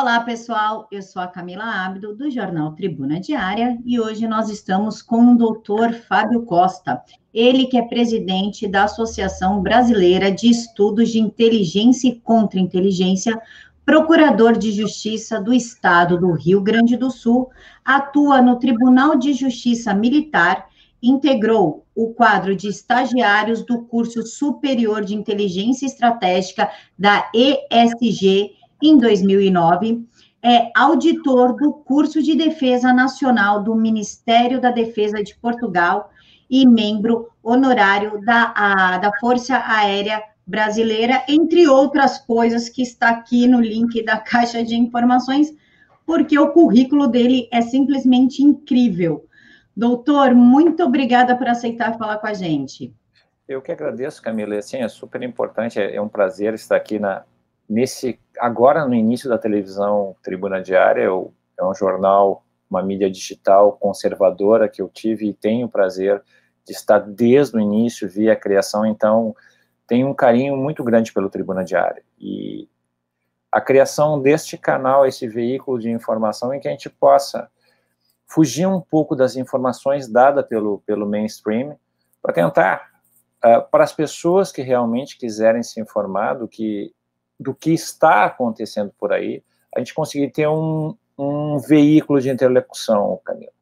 [0.00, 0.86] Olá, pessoal.
[0.92, 5.36] Eu sou a Camila Abdo, do jornal Tribuna Diária, e hoje nós estamos com o
[5.36, 7.02] doutor Fábio Costa,
[7.34, 13.42] ele que é presidente da Associação Brasileira de Estudos de Inteligência e Contra-Inteligência,
[13.84, 17.50] procurador de Justiça do Estado do Rio Grande do Sul,
[17.84, 20.68] atua no Tribunal de Justiça Militar,
[21.02, 30.06] integrou o quadro de estagiários do curso superior de Inteligência Estratégica da ESG em 2009,
[30.42, 36.10] é auditor do curso de Defesa Nacional do Ministério da Defesa de Portugal
[36.48, 43.46] e membro honorário da, a, da Força Aérea Brasileira, entre outras coisas que está aqui
[43.46, 45.52] no link da caixa de informações,
[46.06, 49.26] porque o currículo dele é simplesmente incrível.
[49.76, 52.92] Doutor, muito obrigada por aceitar falar com a gente.
[53.46, 54.60] Eu que agradeço, Camila.
[54.62, 57.24] Sim, é super importante, é, é um prazer estar aqui na,
[57.68, 63.72] nesse agora no início da televisão Tribuna Diária, eu, é um jornal, uma mídia digital
[63.72, 66.22] conservadora que eu tive e tenho o prazer
[66.64, 69.34] de estar desde o início, via a criação, então
[69.86, 72.02] tenho um carinho muito grande pelo Tribuna Diária.
[72.18, 72.68] E
[73.50, 77.50] a criação deste canal, esse veículo de informação em que a gente possa
[78.26, 81.74] fugir um pouco das informações dadas pelo, pelo mainstream,
[82.20, 82.90] para tentar,
[83.42, 86.92] uh, para as pessoas que realmente quiserem se informar do que
[87.38, 89.42] do que está acontecendo por aí,
[89.74, 93.52] a gente conseguir ter um, um veículo de interlocução, Camila.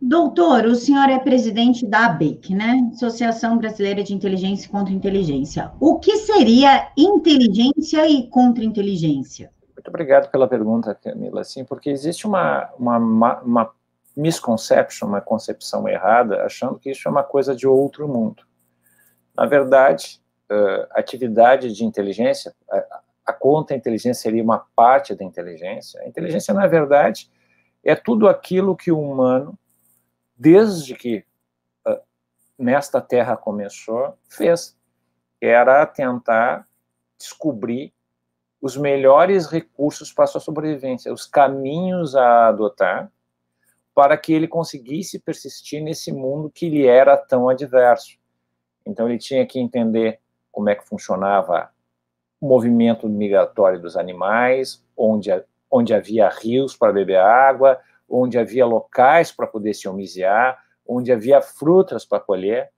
[0.00, 2.90] Doutor, o senhor é presidente da ABEC, né?
[2.92, 5.72] Associação Brasileira de Inteligência e Contra-Inteligência.
[5.80, 9.50] O que seria inteligência e contra-inteligência?
[9.74, 11.42] Muito obrigado pela pergunta, Camila.
[11.44, 12.98] Sim, porque existe uma, uma,
[13.40, 13.70] uma
[14.14, 18.42] misconception, uma concepção errada, achando que isso é uma coisa de outro mundo.
[19.34, 20.20] Na verdade,
[20.50, 26.00] uh, atividade de inteligência, a, a contra-inteligência seria uma parte da inteligência.
[26.00, 27.30] A inteligência, na verdade,
[27.84, 29.58] é tudo aquilo que o humano,
[30.36, 31.24] desde que
[31.86, 32.00] uh,
[32.58, 34.76] nesta Terra começou, fez.
[35.40, 36.66] Era tentar
[37.18, 37.92] descobrir
[38.60, 43.10] os melhores recursos para sua sobrevivência, os caminhos a adotar
[43.94, 48.18] para que ele conseguisse persistir nesse mundo que lhe era tão adverso.
[48.84, 50.20] Então ele tinha que entender
[50.56, 51.70] como é que funcionava
[52.40, 55.30] o movimento migratório dos animais, onde,
[55.70, 57.78] onde havia rios para beber água,
[58.08, 60.58] onde havia locais para poder se homiziar,
[60.88, 62.70] onde havia frutas para colher.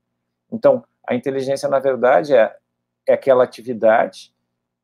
[0.50, 2.53] Então, a inteligência, na verdade, é,
[3.06, 4.34] é aquela atividade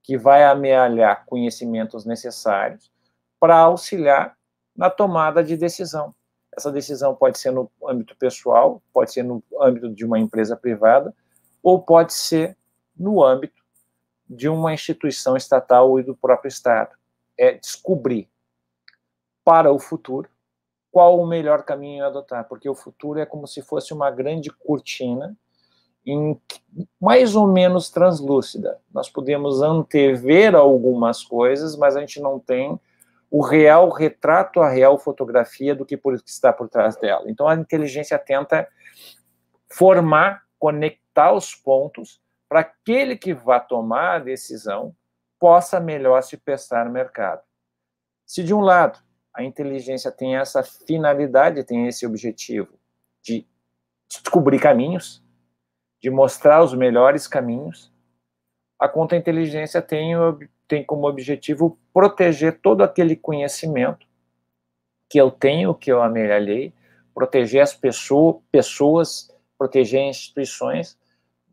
[0.00, 2.92] que vai amealhar conhecimentos necessários
[3.40, 4.36] para auxiliar
[4.76, 6.14] na tomada de decisão.
[6.56, 11.12] Essa decisão pode ser no âmbito pessoal, pode ser no âmbito de uma empresa privada,
[11.60, 12.56] ou pode ser
[12.96, 13.62] no âmbito
[14.28, 16.96] de uma instituição estatal e do próprio Estado.
[17.36, 18.28] É descobrir
[19.44, 20.28] para o futuro
[20.90, 24.48] qual o melhor caminho a adotar, porque o futuro é como se fosse uma grande
[24.50, 25.36] cortina
[26.06, 26.40] em,
[27.00, 28.78] mais ou menos translúcida.
[28.92, 32.78] Nós podemos antever algumas coisas, mas a gente não tem
[33.30, 37.24] o real retrato, a real fotografia do que, que está por trás dela.
[37.26, 38.68] Então a inteligência tenta
[39.68, 44.94] formar, conectar os pontos para aquele que vá tomar a decisão
[45.38, 47.42] possa melhor se prestar no mercado.
[48.26, 48.98] Se de um lado
[49.32, 52.78] a inteligência tem essa finalidade, tem esse objetivo
[53.20, 53.44] de
[54.08, 55.22] descobrir caminhos,
[56.00, 57.92] de mostrar os melhores caminhos,
[58.78, 60.12] a contra-inteligência tem,
[60.68, 64.06] tem como objetivo proteger todo aquele conhecimento
[65.08, 66.72] que eu tenho, que eu amelhei,
[67.14, 70.98] proteger as pessoas, pessoas, proteger instituições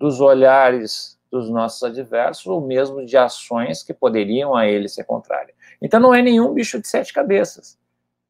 [0.02, 5.56] dos olhares dos nossos adversos ou mesmo de ações que poderiam a ele ser contrárias.
[5.80, 7.80] Então não é nenhum bicho de sete cabeças.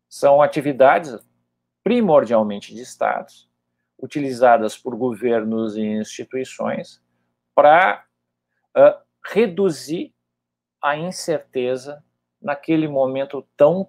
[0.10, 1.18] São atividades
[1.82, 3.50] primordialmente de estados,
[3.98, 7.02] utilizadas por governos e instituições
[7.56, 8.04] para
[8.78, 10.14] uh, reduzir
[10.84, 12.04] a incerteza
[12.42, 13.88] naquele momento tão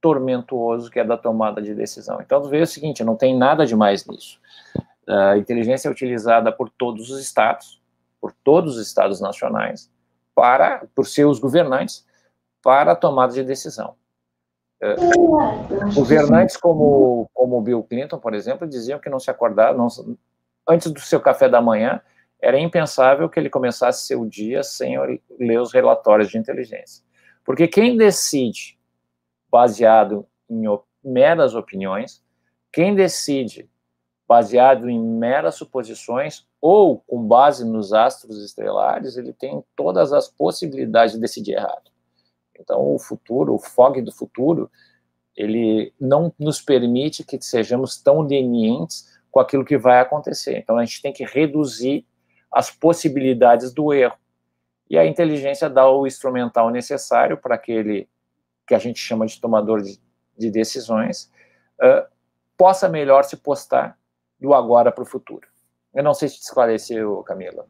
[0.00, 2.20] tormentuoso que é da tomada de decisão.
[2.20, 4.40] Então, veja o seguinte, não tem nada de mais nisso.
[5.08, 7.80] A inteligência é utilizada por todos os estados,
[8.20, 9.90] por todos os estados nacionais,
[10.34, 12.04] para, por seus governantes,
[12.62, 13.94] para a tomada de decisão.
[14.82, 19.88] Uh, governantes como, como Bill Clinton, por exemplo, diziam que não se acordava, não,
[20.68, 22.00] antes do seu café da manhã,
[22.40, 24.96] era impensável que ele começasse seu dia sem
[25.38, 27.02] ler os relatórios de inteligência.
[27.44, 28.78] Porque quem decide,
[29.50, 30.64] baseado em
[31.02, 32.22] meras opiniões,
[32.72, 33.70] quem decide
[34.28, 41.14] baseado em meras suposições ou com base nos astros estrelares, ele tem todas as possibilidades
[41.14, 41.90] de decidir errado.
[42.58, 44.70] Então, o futuro, o fog do futuro,
[45.36, 50.58] ele não nos permite que sejamos tão lenientes com aquilo que vai acontecer.
[50.58, 52.04] Então, a gente tem que reduzir
[52.50, 54.16] as possibilidades do erro.
[54.88, 58.08] E a inteligência dá o instrumental necessário para aquele
[58.66, 60.00] que a gente chama de tomador de,
[60.36, 61.30] de decisões
[61.80, 62.06] uh,
[62.56, 63.96] possa melhor se postar
[64.40, 65.46] do agora para o futuro.
[65.94, 67.66] Eu não sei se te esclareceu, Camila.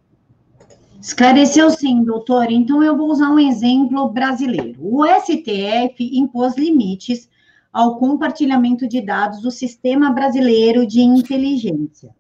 [1.01, 2.51] Esclareceu sim, doutor.
[2.51, 4.79] Então eu vou usar um exemplo brasileiro.
[4.81, 7.29] O STF impôs limites
[7.73, 12.15] ao compartilhamento de dados do Sistema Brasileiro de Inteligência.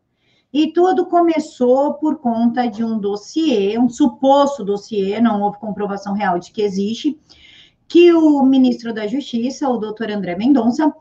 [0.52, 6.38] E tudo começou por conta de um dossiê, um suposto dossiê, não houve comprovação real
[6.38, 7.18] de que existe,
[7.88, 10.94] que o ministro da Justiça, o doutor André Mendonça,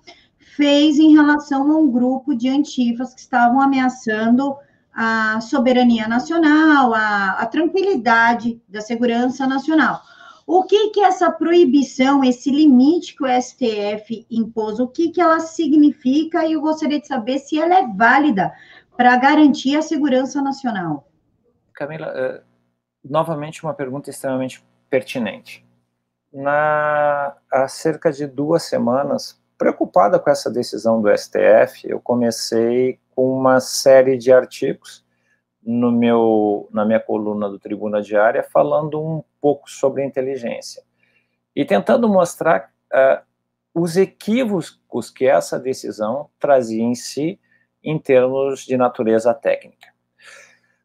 [0.56, 4.56] fez em relação a um grupo de antifas que estavam ameaçando
[4.94, 10.02] a soberania nacional, a, a tranquilidade da segurança nacional.
[10.48, 15.40] O que que essa proibição, esse limite que o STF impôs, o que que ela
[15.40, 16.46] significa?
[16.46, 18.54] E eu gostaria de saber se ela é válida
[18.96, 21.10] para garantir a segurança nacional.
[21.74, 22.44] Camila, uh,
[23.04, 25.66] novamente uma pergunta extremamente pertinente.
[26.31, 33.38] Na, há cerca de duas semanas, preocupada com essa decisão do STF, eu comecei com
[33.38, 35.06] uma série de artigos
[35.63, 40.84] no meu, na minha coluna do Tribuna Diária falando um pouco sobre inteligência
[41.56, 43.24] e tentando mostrar uh,
[43.74, 47.40] os equívocos que essa decisão trazia em si
[47.84, 49.94] em termos de natureza técnica.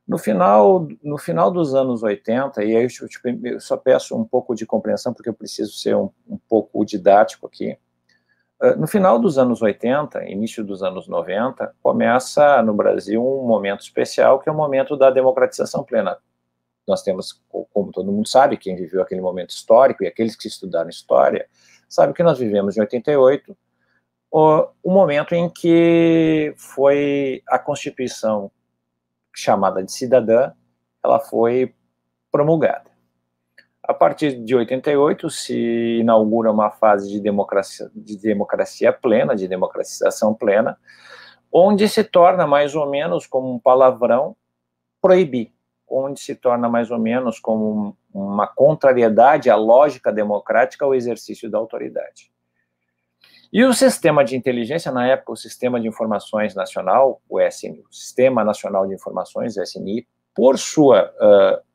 [0.06, 4.54] No final, no final dos anos 80, e aí eu, eu só peço um pouco
[4.54, 7.78] de compreensão, porque eu preciso ser um, um pouco didático aqui,
[8.76, 14.38] no final dos anos 80, início dos anos 90, começa no Brasil um momento especial,
[14.38, 16.18] que é o momento da democratização plena.
[16.86, 17.40] Nós temos,
[17.72, 21.48] como todo mundo sabe, quem viveu aquele momento histórico e aqueles que estudaram história,
[21.88, 23.56] sabe que nós vivemos em 88,
[24.30, 28.50] o, o momento em que foi a Constituição
[29.34, 30.52] chamada de cidadã,
[31.02, 31.74] ela foi
[32.30, 32.89] promulgada.
[33.82, 40.34] A partir de 88 se inaugura uma fase de democracia, de democracia plena, de democratização
[40.34, 40.78] plena,
[41.52, 44.36] onde se torna mais ou menos como um palavrão
[45.00, 45.52] proibir,
[45.88, 51.58] onde se torna mais ou menos como uma contrariedade à lógica democrática ao exercício da
[51.58, 52.30] autoridade.
[53.52, 57.92] E o sistema de inteligência, na época, o Sistema de Informações Nacional, o SNI, o
[57.92, 61.69] Sistema Nacional de Informações, SNI, por sua uh,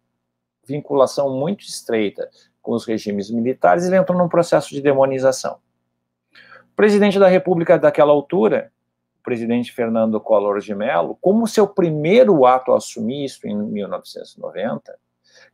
[0.65, 2.29] vinculação muito estreita
[2.61, 5.59] com os regimes militares, ele entrou num processo de demonização.
[6.73, 8.71] O presidente da República daquela altura,
[9.19, 14.97] o presidente Fernando Collor de Mello, como seu primeiro ato a assumir isso em 1990,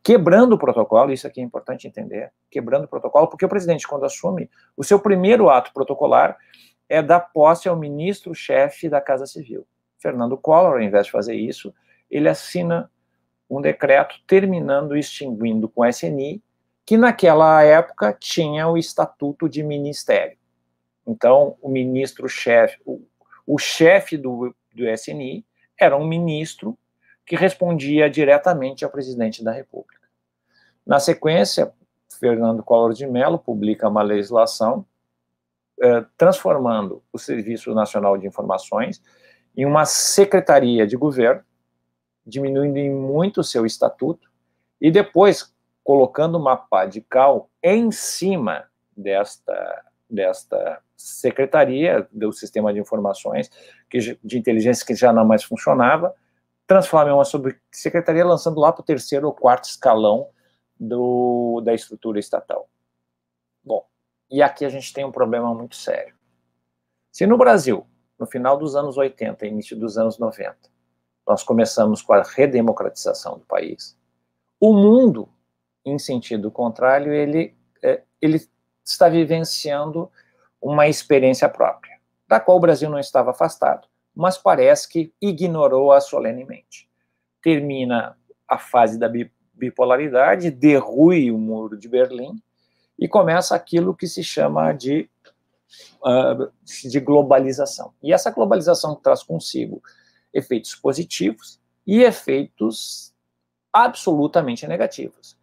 [0.02, 4.04] quebrando o protocolo, isso aqui é importante entender, quebrando o protocolo, porque o presidente, quando
[4.04, 6.36] assume, o seu primeiro ato protocolar
[6.88, 9.66] é dar posse ao ministro-chefe da Casa Civil.
[9.98, 11.72] Fernando Collor, ao invés de fazer isso,
[12.10, 12.90] ele assina
[13.52, 16.42] um decreto terminando extinguindo com o SNI,
[16.86, 20.38] que naquela época tinha o estatuto de ministério.
[21.06, 23.02] Então, o ministro-chefe, o,
[23.46, 25.44] o chefe do, do SNI
[25.78, 26.78] era um ministro
[27.26, 30.08] que respondia diretamente ao presidente da República.
[30.86, 31.74] Na sequência,
[32.18, 34.86] Fernando Collor de Mello publica uma legislação
[35.82, 39.02] eh, transformando o Serviço Nacional de Informações
[39.54, 41.44] em uma secretaria de governo
[42.26, 44.30] diminuindo em muito o seu estatuto,
[44.80, 45.52] e depois
[45.84, 48.64] colocando uma pá de cal em cima
[48.96, 53.50] desta, desta secretaria do sistema de informações
[53.90, 56.14] que, de inteligência que já não mais funcionava,
[56.66, 60.28] transforma em uma subsecretaria, lançando lá para o terceiro ou quarto escalão
[60.78, 62.68] do, da estrutura estatal.
[63.64, 63.86] Bom,
[64.30, 66.14] e aqui a gente tem um problema muito sério.
[67.10, 67.86] Se no Brasil,
[68.18, 70.56] no final dos anos 80, início dos anos 90,
[71.26, 73.96] nós começamos com a redemocratização do país.
[74.60, 75.28] O mundo,
[75.84, 78.40] em sentido contrário, ele, é, ele
[78.84, 80.10] está vivenciando
[80.60, 81.98] uma experiência própria,
[82.28, 86.88] da qual o Brasil não estava afastado, mas parece que ignorou-a solenemente.
[87.42, 89.10] Termina a fase da
[89.54, 92.40] bipolaridade, derrui o muro de Berlim
[92.98, 95.08] e começa aquilo que se chama de,
[96.04, 96.52] uh,
[96.88, 97.92] de globalização.
[98.02, 99.82] E essa globalização traz consigo
[100.32, 103.14] efeitos positivos e efeitos
[103.72, 105.38] absolutamente negativos.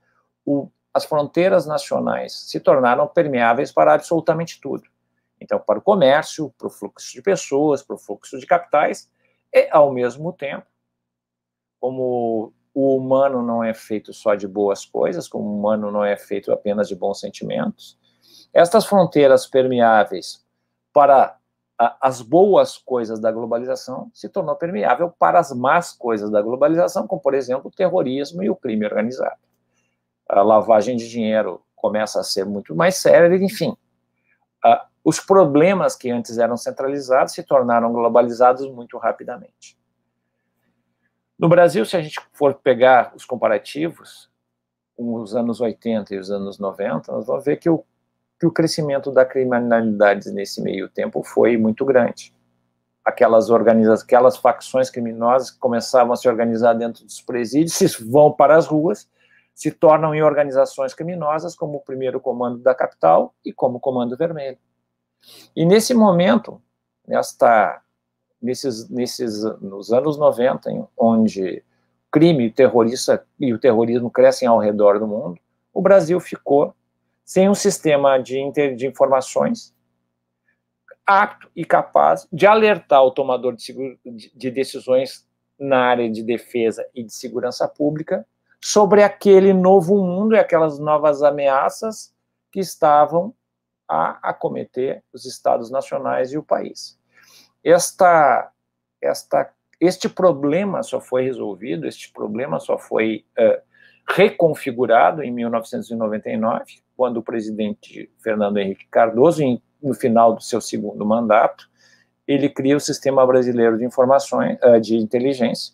[0.45, 4.83] O, as fronteiras nacionais se tornaram permeáveis para absolutamente tudo.
[5.39, 9.09] Então, para o comércio, para o fluxo de pessoas, para o fluxo de capitais,
[9.53, 10.65] e, ao mesmo tempo,
[11.79, 16.15] como o humano não é feito só de boas coisas, como o humano não é
[16.17, 17.97] feito apenas de bons sentimentos,
[18.53, 20.43] Estas fronteiras permeáveis
[20.91, 21.38] para
[21.79, 27.21] as boas coisas da globalização se tornou permeável para as más coisas da globalização, como,
[27.21, 29.39] por exemplo, o terrorismo e o crime organizado.
[30.27, 33.77] A lavagem de dinheiro começa a ser muito mais séria, enfim.
[35.05, 39.79] Os problemas que antes eram centralizados se tornaram globalizados muito rapidamente.
[41.37, 44.29] No Brasil, se a gente for pegar os comparativos,
[44.97, 47.85] os anos 80 e os anos 90, nós vamos ver que o
[48.39, 52.33] que o crescimento da criminalidade nesse meio tempo foi muito grande.
[53.03, 58.55] Aquelas organizações, aquelas facções criminosas que começavam a se organizar dentro dos presídios, vão para
[58.55, 59.09] as ruas,
[59.53, 64.15] se tornam em organizações criminosas, como o primeiro comando da capital e como o Comando
[64.15, 64.57] Vermelho.
[65.53, 66.61] E nesse momento,
[67.05, 67.81] nesta,
[68.41, 71.61] nesses, nesses, nos anos 90, onde
[72.09, 75.37] crime terrorista e o terrorismo crescem ao redor do mundo,
[75.73, 76.73] o Brasil ficou
[77.29, 79.71] sem um sistema de, de informações
[81.05, 83.99] apto e capaz de alertar o tomador de,
[84.33, 85.27] de decisões
[85.59, 88.25] na área de defesa e de segurança pública
[88.59, 92.11] sobre aquele novo mundo e aquelas novas ameaças
[92.51, 93.31] que estavam
[93.87, 96.99] a acometer os estados nacionais e o país.
[97.63, 98.51] Esta,
[98.99, 103.61] esta, este problema só foi resolvido, este problema só foi uh,
[104.07, 109.41] reconfigurado em 1999, quando o presidente Fernando Henrique Cardoso,
[109.81, 111.69] no final do seu segundo mandato,
[112.27, 115.73] ele cria o Sistema Brasileiro de Informações, eh, de Inteligência,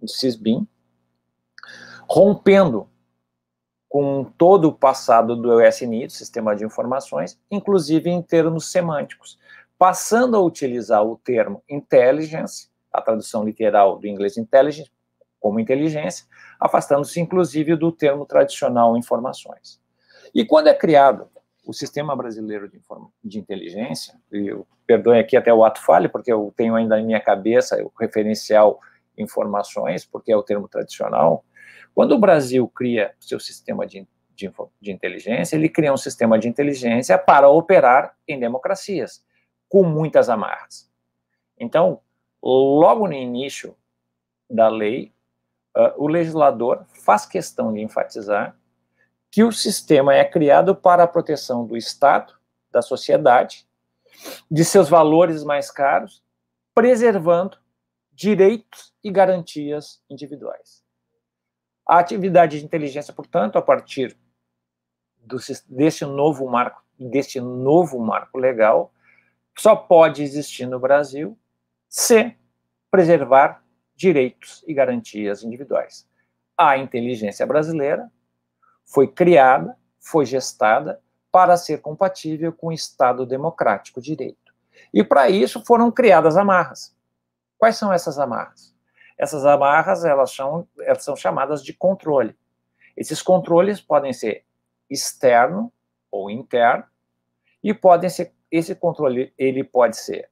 [0.00, 0.66] o SISBIM,
[2.08, 2.88] rompendo
[3.86, 9.38] com todo o passado do ESNI, do Sistema de Informações, inclusive em termos semânticos,
[9.76, 14.90] passando a utilizar o termo intelligence, a tradução literal do inglês intelligence,
[15.38, 16.24] como inteligência,
[16.58, 19.81] afastando-se inclusive do termo tradicional informações.
[20.34, 21.28] E quando é criado
[21.64, 22.80] o Sistema Brasileiro de,
[23.22, 27.06] de Inteligência, e eu perdoe aqui até o ato falho, porque eu tenho ainda em
[27.06, 28.80] minha cabeça o referencial
[29.16, 31.44] informações, porque é o termo tradicional,
[31.94, 36.48] quando o Brasil cria seu sistema de, de, de inteligência, ele cria um sistema de
[36.48, 39.24] inteligência para operar em democracias,
[39.68, 40.90] com muitas amarras.
[41.58, 42.00] Então,
[42.42, 43.76] logo no início
[44.50, 45.12] da lei,
[45.76, 48.56] uh, o legislador faz questão de enfatizar
[49.32, 52.34] que o sistema é criado para a proteção do Estado,
[52.70, 53.66] da sociedade,
[54.50, 56.22] de seus valores mais caros,
[56.74, 57.56] preservando
[58.12, 60.84] direitos e garantias individuais.
[61.88, 64.14] A atividade de inteligência, portanto, a partir
[65.16, 68.92] do, desse novo marco, deste novo marco legal,
[69.58, 71.38] só pode existir no Brasil
[71.88, 72.36] se
[72.90, 73.64] preservar
[73.96, 76.06] direitos e garantias individuais.
[76.56, 78.12] A inteligência brasileira
[78.84, 84.52] foi criada, foi gestada para ser compatível com o Estado democrático de direito.
[84.92, 86.94] E para isso foram criadas amarras.
[87.56, 88.74] Quais são essas amarras?
[89.18, 92.36] Essas amarras elas são, elas são chamadas de controle.
[92.96, 94.44] Esses controles podem ser
[94.90, 95.72] externo
[96.10, 96.84] ou interno
[97.62, 100.28] e podem ser esse controle ele pode ser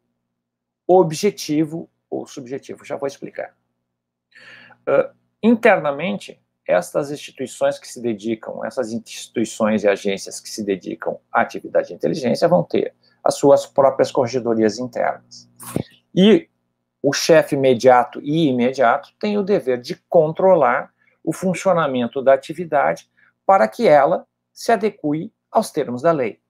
[0.87, 2.85] objetivo ou subjetivo.
[2.85, 3.57] Já vou explicar.
[4.81, 11.41] Uh, internamente estas instituições que se dedicam, essas instituições e agências que se dedicam à
[11.41, 15.49] atividade de inteligência vão ter as suas próprias corregedorias internas.
[16.15, 16.49] E
[17.03, 20.93] o chefe imediato e imediato tem o dever de controlar
[21.25, 23.09] o funcionamento da atividade
[23.47, 26.41] para que ela se adeque aos termos da lei,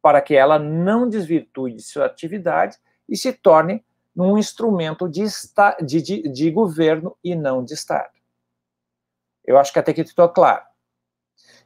[0.00, 2.78] para que ela não desvirtue de sua atividade
[3.08, 3.84] e se torne
[4.16, 5.24] um instrumento de,
[5.82, 8.13] de, de, de governo e não de Estado.
[9.44, 10.64] Eu acho que até aqui estou claro.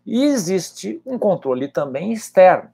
[0.04, 2.72] E existe um controle também externo,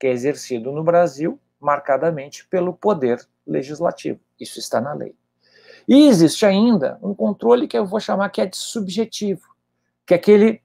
[0.00, 4.20] que é exercido no Brasil, marcadamente pelo poder legislativo.
[4.40, 5.14] Isso está na lei.
[5.86, 9.54] E existe ainda um controle que eu vou chamar que é de subjetivo,
[10.06, 10.62] que é aquele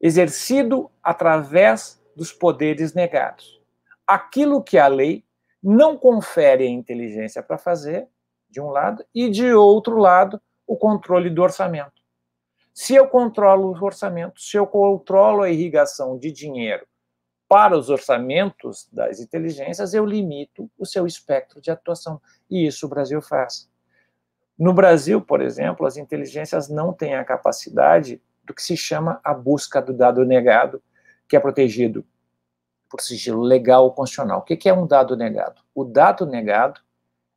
[0.00, 3.60] exercido através dos poderes negados.
[4.06, 5.24] Aquilo que a lei
[5.62, 8.08] não confere a inteligência para fazer,
[8.48, 11.97] de um lado, e de outro lado, o controle do orçamento.
[12.80, 16.86] Se eu controlo o orçamento, se eu controlo a irrigação de dinheiro
[17.48, 22.22] para os orçamentos das inteligências, eu limito o seu espectro de atuação.
[22.48, 23.68] E isso o Brasil faz.
[24.56, 29.34] No Brasil, por exemplo, as inteligências não têm a capacidade do que se chama a
[29.34, 30.80] busca do dado negado,
[31.28, 32.06] que é protegido
[32.88, 34.38] por sigilo legal ou constitucional.
[34.38, 35.60] O que é um dado negado?
[35.74, 36.80] O dado negado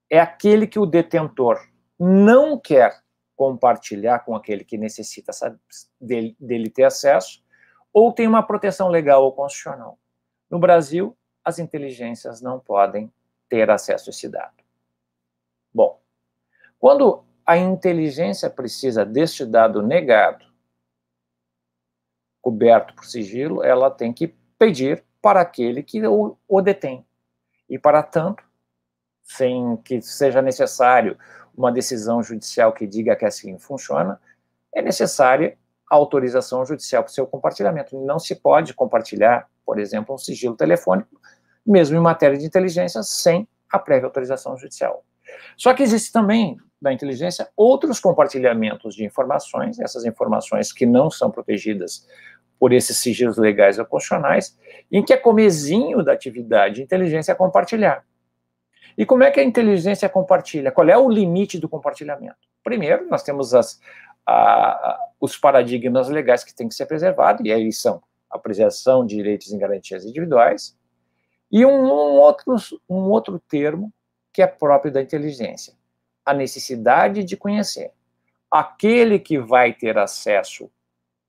[0.08, 1.60] é aquele que o detentor
[1.98, 3.02] não quer
[3.42, 5.32] compartilhar com aquele que necessita
[6.00, 7.44] dele, dele ter acesso,
[7.92, 9.98] ou tem uma proteção legal ou constitucional.
[10.48, 13.12] No Brasil, as inteligências não podem
[13.50, 14.54] ter acesso a esse dado.
[15.74, 16.00] Bom,
[16.78, 20.46] quando a inteligência precisa deste dado negado,
[22.44, 24.28] coberto por sigilo, ela tem que
[24.60, 27.04] pedir para aquele que o, o detém.
[27.68, 28.44] E, para tanto,
[29.24, 31.18] sem que seja necessário
[31.56, 34.20] uma decisão judicial que diga que assim funciona,
[34.74, 35.58] é necessária
[35.90, 38.00] a autorização judicial para o seu compartilhamento.
[38.00, 41.20] Não se pode compartilhar, por exemplo, um sigilo telefônico,
[41.66, 45.04] mesmo em matéria de inteligência, sem a prévia autorização judicial.
[45.58, 51.30] Só que existe também, na inteligência, outros compartilhamentos de informações, essas informações que não são
[51.30, 52.08] protegidas
[52.60, 54.58] por esses sigilos legais ou constitucionais,
[54.92, 58.06] em que é comezinho da atividade de inteligência compartilhar.
[58.98, 60.72] E como é que a inteligência compartilha?
[60.72, 62.38] Qual é o limite do compartilhamento?
[62.64, 63.80] Primeiro, nós temos as,
[64.26, 69.16] a, os paradigmas legais que têm que ser preservados, e aí são a preservação de
[69.16, 70.78] direitos e garantias individuais,
[71.52, 72.56] e um, um, outro,
[72.90, 73.92] um outro termo
[74.34, 75.74] que é próprio da inteligência,
[76.26, 77.92] a necessidade de conhecer.
[78.50, 80.72] Aquele que vai ter acesso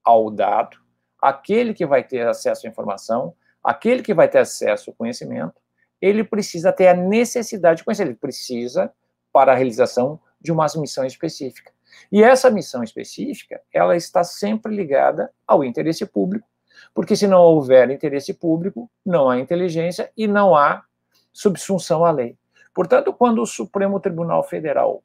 [0.04, 0.76] ao dado,
[1.20, 5.61] aquele que vai ter acesso à informação, aquele que vai ter acesso ao conhecimento,
[6.02, 8.92] ele precisa ter a necessidade de conhecer, ele precisa
[9.32, 11.72] para a realização de uma missão específica.
[12.10, 16.46] E essa missão específica, ela está sempre ligada ao interesse público,
[16.92, 20.84] porque se não houver interesse público, não há inteligência e não há
[21.32, 22.36] subsunção à lei.
[22.74, 25.02] Portanto, quando o Supremo Tribunal Federal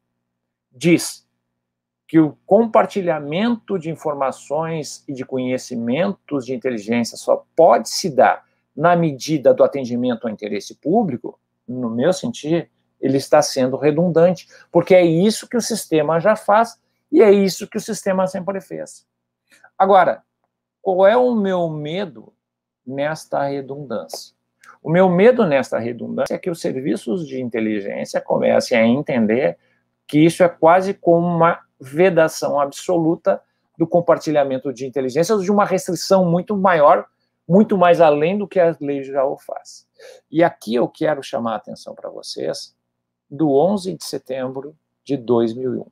[0.72, 1.28] diz
[2.08, 8.47] que o compartilhamento de informações e de conhecimentos de inteligência só pode se dar
[8.78, 12.68] na medida do atendimento ao interesse público, no meu sentido,
[13.02, 16.80] ele está sendo redundante, porque é isso que o sistema já faz
[17.12, 19.06] e é isso que o sistema sempre fez.
[19.76, 20.22] Agora,
[20.82, 22.32] qual é o meu medo
[22.86, 24.36] nesta redundância?
[24.82, 29.58] O meu medo nesta redundância é que os serviços de inteligência comecem a entender
[30.06, 33.42] que isso é quase como uma vedação absoluta
[33.78, 37.06] do compartilhamento de inteligência, de uma restrição muito maior
[37.48, 39.88] muito mais além do que a lei já o faz.
[40.30, 42.76] E aqui eu quero chamar a atenção para vocês
[43.30, 45.86] do 11 de setembro de 2001,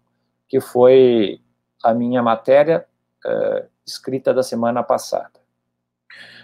[0.47, 1.39] que foi
[1.81, 2.85] a minha matéria
[3.25, 5.39] uh, escrita da semana passada.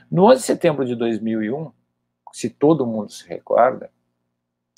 [0.10, 1.72] No 11 de setembro de 2001,
[2.32, 3.92] se todo mundo se recorda,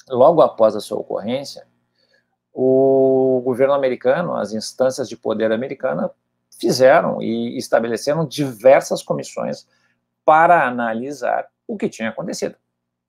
[0.10, 1.68] logo após a sua ocorrência,
[2.52, 6.12] o governo americano, as instâncias de poder americana,
[6.60, 9.68] fizeram e estabeleceram diversas comissões
[10.26, 12.56] para analisar o que tinha acontecido.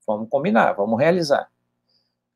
[0.07, 1.50] Vamos combinar, vamos realizar.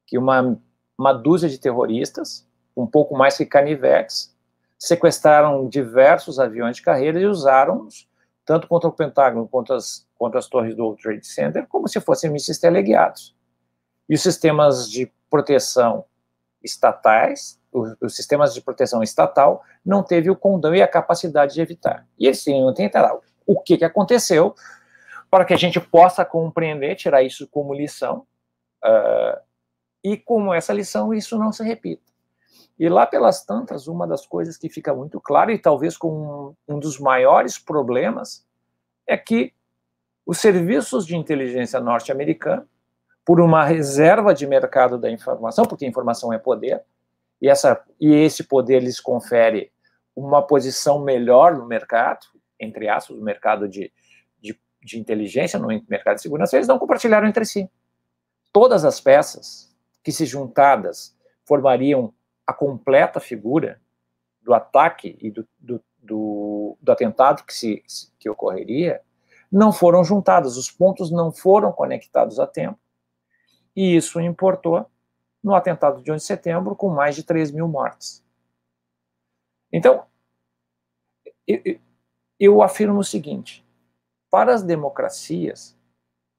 [0.06, 0.58] Que uma,
[0.96, 4.34] uma dúzia de terroristas, um pouco mais que canivetes,
[4.78, 8.08] sequestraram diversos aviões de carreira e usaram-os
[8.48, 12.00] tanto contra o Pentágono quanto as, contra as torres do World Trade Center, como se
[12.00, 13.36] fossem mísseis teleguiados.
[14.08, 16.06] E os sistemas de proteção
[16.62, 22.06] estatais, os, sistemas de proteção estatal, não teve o condão e a capacidade de evitar.
[22.18, 24.54] E eles tinham tentado o que, que aconteceu,
[25.30, 28.26] para que a gente possa compreender, tirar isso como lição,
[28.84, 29.40] uh,
[30.04, 32.02] e como essa lição isso não se repita.
[32.78, 36.74] E lá pelas tantas, uma das coisas que fica muito clara, e talvez com um,
[36.76, 38.46] um dos maiores problemas,
[39.06, 39.54] é que
[40.26, 42.68] os serviços de inteligência norte-americana,
[43.24, 46.82] por uma reserva de mercado da informação, porque informação é poder,
[47.40, 49.72] e, essa, e esse poder lhes confere
[50.14, 52.26] uma posição melhor no mercado,
[52.58, 53.92] entre aspas, no mercado de,
[54.40, 57.70] de, de inteligência, no mercado de segurança, eles não compartilharam entre si.
[58.52, 62.12] Todas as peças que, se juntadas, formariam
[62.46, 63.80] a completa figura
[64.42, 67.82] do ataque e do, do, do, do atentado que, se,
[68.18, 69.02] que ocorreria,
[69.50, 72.78] não foram juntadas, os pontos não foram conectados a tempo.
[73.74, 74.86] E isso importou
[75.42, 78.24] no atentado de 11 de setembro, com mais de 3 mil mortes.
[79.72, 80.04] Então,
[82.38, 83.66] eu afirmo o seguinte:
[84.30, 85.76] para as democracias,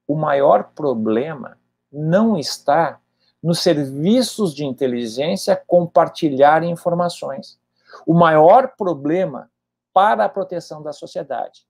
[0.07, 1.57] o maior problema
[1.91, 2.99] não está
[3.41, 7.59] nos serviços de inteligência compartilhar informações.
[8.05, 9.49] O maior problema
[9.93, 11.65] para a proteção da sociedade,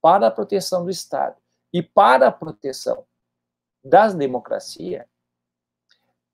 [0.00, 1.36] para a proteção do Estado
[1.72, 3.04] e para a proteção
[3.82, 5.04] das democracias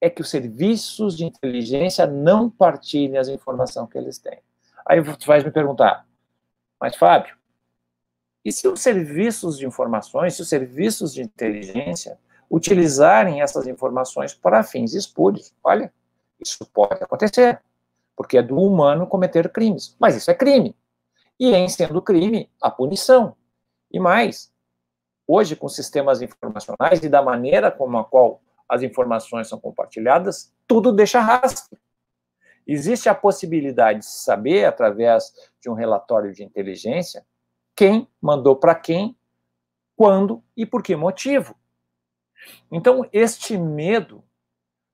[0.01, 4.41] é que os serviços de inteligência não partilhem as informações que eles têm.
[4.87, 6.07] Aí você vai me perguntar,
[6.81, 7.37] mas Fábio,
[8.45, 12.19] e se os serviços de informações, se os serviços de inteligência
[12.51, 15.55] utilizarem essas informações para fins espúrios?
[15.63, 15.93] Olha,
[16.41, 17.61] isso pode acontecer,
[18.17, 20.75] porque é do humano cometer crimes, mas isso é crime.
[21.39, 23.37] E em sendo crime, a punição.
[23.93, 24.53] E mais,
[25.27, 30.93] hoje com sistemas informacionais e da maneira como a qual as informações são compartilhadas, tudo
[30.93, 31.79] deixa rastro.
[32.67, 37.25] Existe a possibilidade de saber, através de um relatório de inteligência,
[37.81, 39.17] quem mandou para quem,
[39.97, 41.57] quando e por que motivo.
[42.71, 44.23] Então, este medo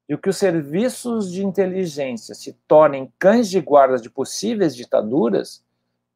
[0.09, 5.65] de que os serviços de inteligência se tornem cães de guarda de possíveis ditaduras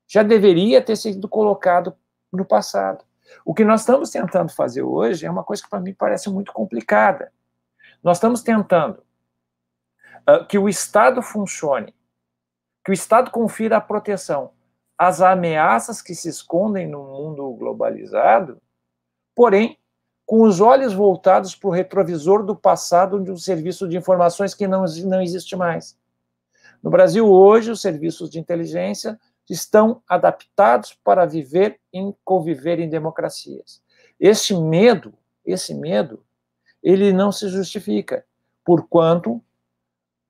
[0.06, 1.92] já deveria ter sido colocado
[2.32, 3.04] no passado.
[3.44, 6.52] O que nós estamos tentando fazer hoje é uma coisa que para mim parece muito
[6.52, 7.32] complicada.
[8.00, 9.02] Nós estamos tentando
[10.20, 11.92] uh, que o Estado funcione,
[12.84, 14.52] que o Estado confira a proteção
[15.00, 18.60] às ameaças que se escondem no mundo globalizado,
[19.34, 19.78] porém,
[20.26, 24.68] com os olhos voltados para o retrovisor do passado de um serviço de informações que
[24.68, 25.98] não, não existe mais.
[26.82, 33.82] No Brasil, hoje, os serviços de inteligência estão adaptados para viver e conviver em democracias.
[34.20, 35.14] Este medo,
[35.46, 36.22] esse medo,
[36.82, 38.22] ele não se justifica,
[38.62, 39.42] porquanto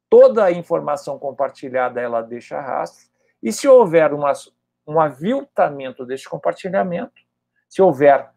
[0.08, 3.10] toda a informação compartilhada ela deixa rastro,
[3.42, 4.32] e se houver uma,
[4.90, 7.12] um aviltamento deste compartilhamento,
[7.68, 8.28] se houver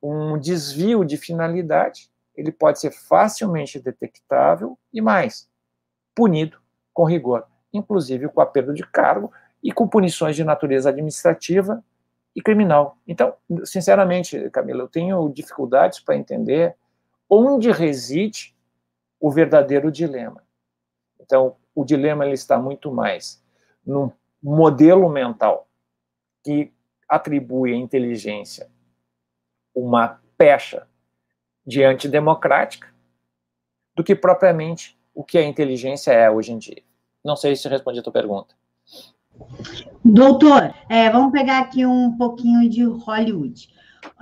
[0.00, 5.50] um desvio de finalidade, ele pode ser facilmente detectável e mais,
[6.14, 6.58] punido
[6.94, 11.82] com rigor, inclusive com a perda de cargo e com punições de natureza administrativa
[12.36, 12.96] e criminal.
[13.04, 16.76] Então, sinceramente, Camila, eu tenho dificuldades para entender
[17.28, 18.54] onde reside
[19.18, 20.40] o verdadeiro dilema.
[21.18, 23.42] Então, o dilema ele está muito mais
[23.84, 25.66] no modelo mental
[26.46, 26.72] que
[27.08, 28.68] atribui à inteligência
[29.74, 30.86] uma pecha
[31.66, 32.88] de antidemocrática
[33.96, 36.82] do que propriamente o que a inteligência é hoje em dia.
[37.24, 38.54] Não sei se respondi a tua pergunta.
[40.04, 43.68] Doutor, é, vamos pegar aqui um pouquinho de Hollywood.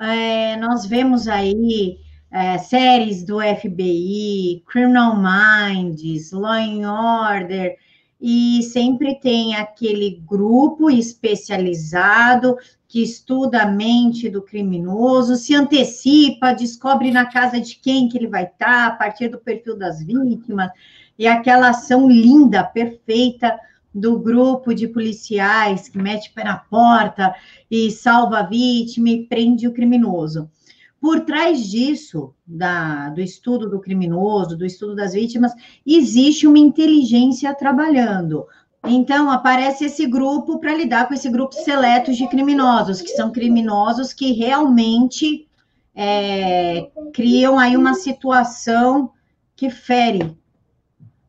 [0.00, 1.98] É, nós vemos aí
[2.32, 7.76] é, séries do FBI, Criminal Minds, Law and Order,
[8.26, 12.56] e sempre tem aquele grupo especializado
[12.88, 18.26] que estuda a mente do criminoso, se antecipa, descobre na casa de quem que ele
[18.26, 20.70] vai estar, a partir do perfil das vítimas,
[21.18, 23.60] e aquela ação linda, perfeita,
[23.94, 27.34] do grupo de policiais que mete pé na porta
[27.70, 30.50] e salva a vítima e prende o criminoso.
[31.04, 35.52] Por trás disso, da, do estudo do criminoso, do estudo das vítimas,
[35.86, 38.46] existe uma inteligência trabalhando.
[38.86, 44.14] Então, aparece esse grupo para lidar com esse grupo seleto de criminosos, que são criminosos
[44.14, 45.46] que realmente
[45.94, 49.10] é, criam aí uma situação
[49.54, 50.34] que fere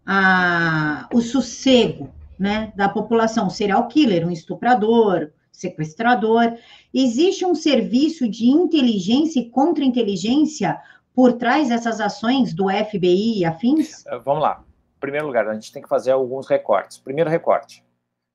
[0.05, 2.09] a, o sossego
[2.39, 6.57] né, da população, serial killer, um estuprador, sequestrador.
[6.93, 10.79] Existe um serviço de inteligência e contra-inteligência
[11.13, 14.05] por trás dessas ações do FBI e afins?
[14.05, 14.63] Eh, vamos lá.
[14.97, 16.97] Em primeiro lugar, a gente tem que fazer alguns recortes.
[16.97, 17.83] Primeiro recorte.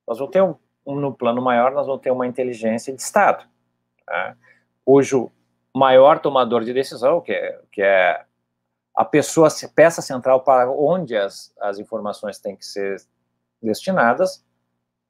[0.07, 0.57] Nós vamos ter, um,
[0.87, 3.45] no plano maior, nós vamos ter uma inteligência de Estado,
[4.07, 4.37] tá?
[4.85, 5.31] cujo
[5.75, 8.25] maior tomador de decisão, que é, que é
[8.97, 13.01] a pessoa, peça central para onde as, as informações têm que ser
[13.63, 14.45] destinadas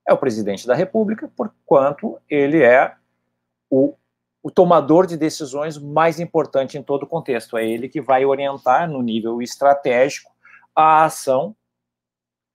[0.07, 2.95] é o presidente da República, porquanto ele é
[3.69, 3.95] o,
[4.43, 7.57] o tomador de decisões mais importante em todo o contexto.
[7.57, 10.31] É ele que vai orientar no nível estratégico
[10.75, 11.55] a ação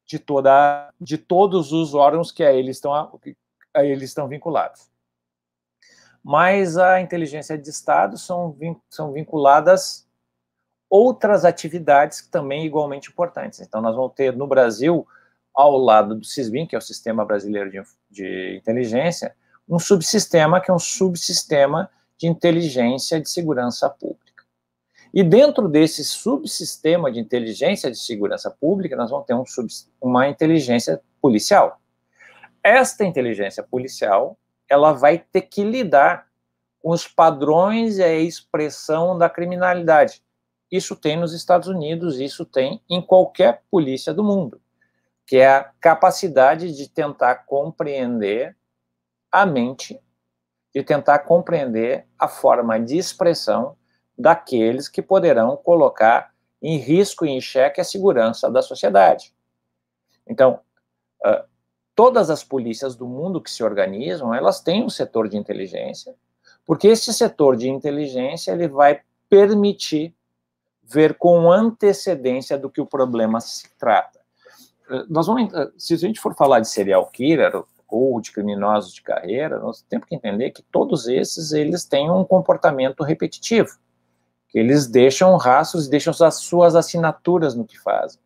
[0.05, 3.11] de toda de todos os órgãos que a ele estão a,
[3.73, 4.89] a ele estão vinculados.
[6.23, 8.57] Mas a inteligência de Estado são,
[8.89, 10.07] são vinculadas
[10.89, 13.59] outras atividades também igualmente importantes.
[13.59, 15.07] Então, nós vamos ter no Brasil
[15.55, 19.33] ao lado do SISBIN, que é o Sistema Brasileiro de, de Inteligência,
[19.67, 24.43] um subsistema que é um subsistema de inteligência de segurança pública.
[25.13, 29.67] E dentro desse subsistema de inteligência de segurança pública, nós vamos ter um sub,
[30.01, 31.79] uma inteligência policial.
[32.61, 34.37] Esta inteligência policial,
[34.67, 36.27] ela vai ter que lidar
[36.79, 40.21] com os padrões e a expressão da criminalidade.
[40.69, 44.59] Isso tem nos Estados Unidos, isso tem em qualquer polícia do mundo
[45.25, 48.55] que é a capacidade de tentar compreender
[49.31, 49.99] a mente,
[50.73, 53.75] de tentar compreender a forma de expressão
[54.17, 59.33] daqueles que poderão colocar em risco e em xeque a segurança da sociedade.
[60.27, 60.59] Então,
[61.25, 61.43] uh,
[61.95, 66.15] todas as polícias do mundo que se organizam, elas têm um setor de inteligência,
[66.65, 70.15] porque esse setor de inteligência ele vai permitir
[70.83, 74.14] ver com antecedência do que o problema se trata
[75.09, 79.59] nós vamos, se a gente for falar de serial killer, ou de criminosos de carreira,
[79.59, 83.77] nós temos que entender que todos esses eles têm um comportamento repetitivo,
[84.49, 88.19] que eles deixam rastros deixam as suas assinaturas no que fazem.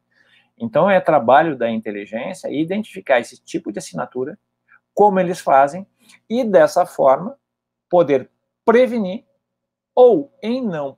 [0.58, 4.38] Então é trabalho da inteligência identificar esse tipo de assinatura,
[4.94, 5.86] como eles fazem
[6.30, 7.38] e dessa forma
[7.90, 8.30] poder
[8.66, 9.24] prevenir
[9.96, 10.96] ou em não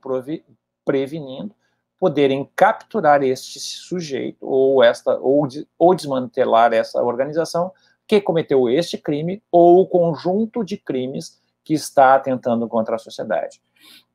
[0.84, 1.54] prevenindo
[2.02, 5.46] poderem capturar este sujeito ou esta ou,
[5.78, 7.70] ou desmantelar essa organização
[8.08, 13.62] que cometeu este crime ou o conjunto de crimes que está atentando contra a sociedade.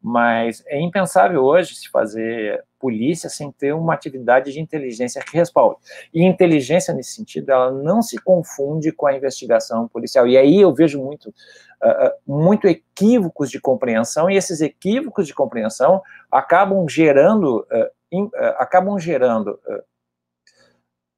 [0.01, 5.80] Mas é impensável hoje se fazer polícia sem ter uma atividade de inteligência que respalde.
[6.13, 10.27] E inteligência, nesse sentido, ela não se confunde com a investigação policial.
[10.27, 16.01] E aí eu vejo muito, uh, muito equívocos de compreensão, e esses equívocos de compreensão
[16.32, 19.60] acabam gerando, uh, in, uh, acabam gerando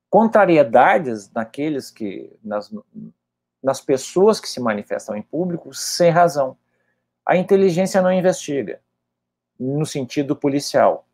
[0.09, 2.73] contrariedades naqueles que, nas,
[3.62, 6.57] nas pessoas que se manifestam em público sem razão.
[7.29, 8.81] A inteligência não investiga,
[9.59, 11.05] no sentido policial.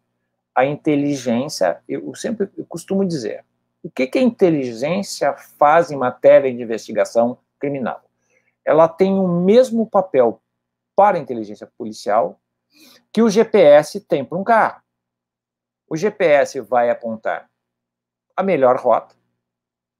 [0.55, 3.43] A inteligência, eu sempre eu costumo dizer,
[3.83, 8.01] o que, que a inteligência faz em matéria de investigação criminal?
[8.63, 10.41] Ela tem o mesmo papel
[10.95, 12.39] para a inteligência policial
[13.11, 14.81] que o GPS tem para um carro.
[15.85, 17.49] O GPS vai apontar
[18.37, 19.13] a melhor rota,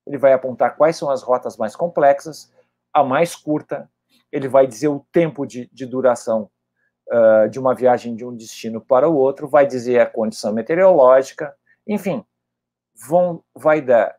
[0.08, 2.50] ele vai apontar quais são as rotas mais complexas,
[2.94, 3.92] a mais curta,
[4.32, 6.50] ele vai dizer o tempo de, de duração
[7.08, 11.56] uh, de uma viagem de um destino para o outro, vai dizer a condição meteorológica,
[11.88, 12.24] enfim,
[13.08, 14.16] vão, vai dar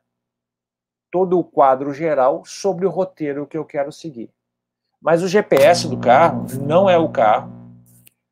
[1.11, 4.31] todo o quadro geral sobre o roteiro que eu quero seguir.
[5.01, 7.53] Mas o GPS do carro não é o carro,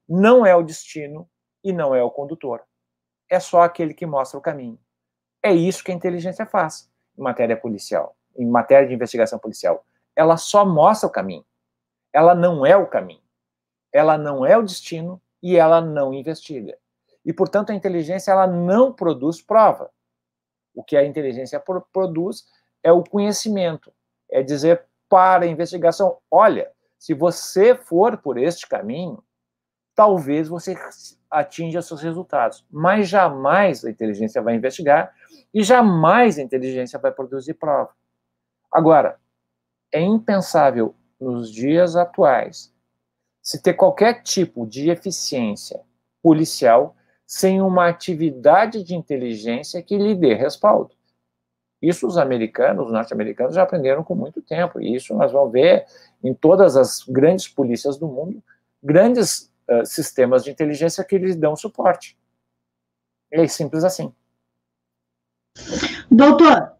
[0.08, 1.28] não é o destino
[1.62, 2.62] e não é o condutor.
[3.28, 4.78] É só aquele que mostra o caminho.
[5.42, 9.84] É isso que a inteligência faz em matéria policial, em matéria de investigação policial.
[10.16, 11.44] Ela só mostra o caminho
[12.14, 13.20] ela não é o caminho,
[13.92, 16.78] ela não é o destino e ela não investiga.
[17.26, 19.90] E, portanto, a inteligência ela não produz prova.
[20.72, 22.44] O que a inteligência produz
[22.82, 23.92] é o conhecimento,
[24.30, 29.22] é dizer para a investigação: olha, se você for por este caminho,
[29.94, 30.76] talvez você
[31.30, 32.64] atinja seus resultados.
[32.70, 35.12] Mas jamais a inteligência vai investigar
[35.52, 37.90] e jamais a inteligência vai produzir prova.
[38.72, 39.18] Agora,
[39.92, 42.72] é impensável nos dias atuais,
[43.42, 45.80] se ter qualquer tipo de eficiência
[46.22, 46.96] policial
[47.26, 50.94] sem uma atividade de inteligência que lhe dê respaldo.
[51.80, 55.84] Isso os americanos, os norte-americanos já aprenderam com muito tempo, e isso nós vamos ver
[56.22, 58.42] em todas as grandes polícias do mundo,
[58.82, 62.16] grandes uh, sistemas de inteligência que lhes dão suporte.
[63.30, 64.12] É simples assim.
[66.10, 66.73] Doutor,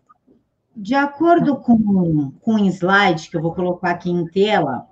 [0.77, 4.87] de acordo com, com um slide que eu vou colocar aqui em tela,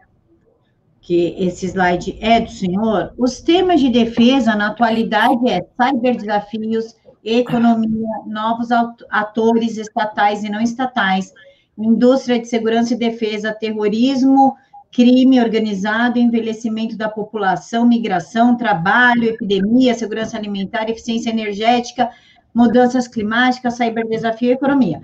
[1.00, 8.08] que esse slide é do senhor, os temas de defesa na atualidade é cyberdesafios, economia,
[8.26, 8.68] novos
[9.10, 11.32] atores estatais e não estatais,
[11.76, 14.54] indústria de segurança e defesa, terrorismo,
[14.92, 22.10] crime organizado, envelhecimento da população, migração, trabalho, epidemia, segurança alimentar, eficiência energética,
[22.54, 25.00] mudanças climáticas, cyberdesafio e economia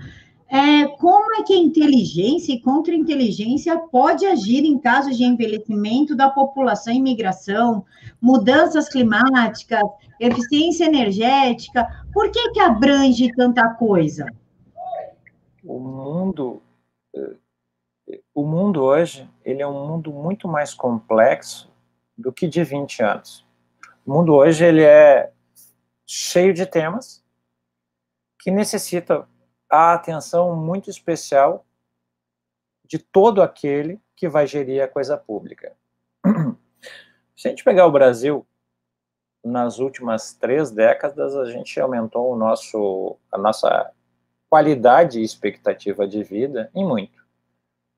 [0.51, 6.31] é, como é que a inteligência e contra-inteligência pode agir em casos de envelhecimento da
[6.31, 7.85] população e migração,
[8.21, 9.83] mudanças climáticas,
[10.19, 11.87] eficiência energética?
[12.15, 14.27] Por que, que abrange tanta coisa?
[15.63, 16.63] O mundo,
[18.35, 21.71] o mundo hoje, ele é um mundo muito mais complexo
[22.17, 23.47] do que de 20 anos.
[24.07, 25.31] O mundo hoje, ele é
[26.07, 27.23] cheio de temas
[28.41, 29.27] que necessitam
[29.71, 31.65] a atenção muito especial
[32.85, 35.77] de todo aquele que vai gerir a coisa pública.
[37.37, 38.47] Se a gente pegar o Brasil,
[39.45, 43.93] nas últimas três décadas, a gente aumentou o nosso, a nossa
[44.49, 47.19] qualidade e expectativa de vida em muito.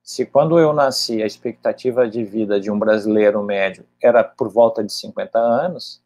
[0.02, 4.82] Se quando eu nasci a expectativa de vida de um brasileiro médio era por volta
[4.82, 6.02] de 50 anos,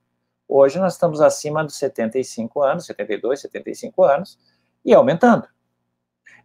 [0.48, 4.38] hoje nós estamos acima dos 75 anos, 72, 75 anos,
[4.84, 5.48] e aumentando.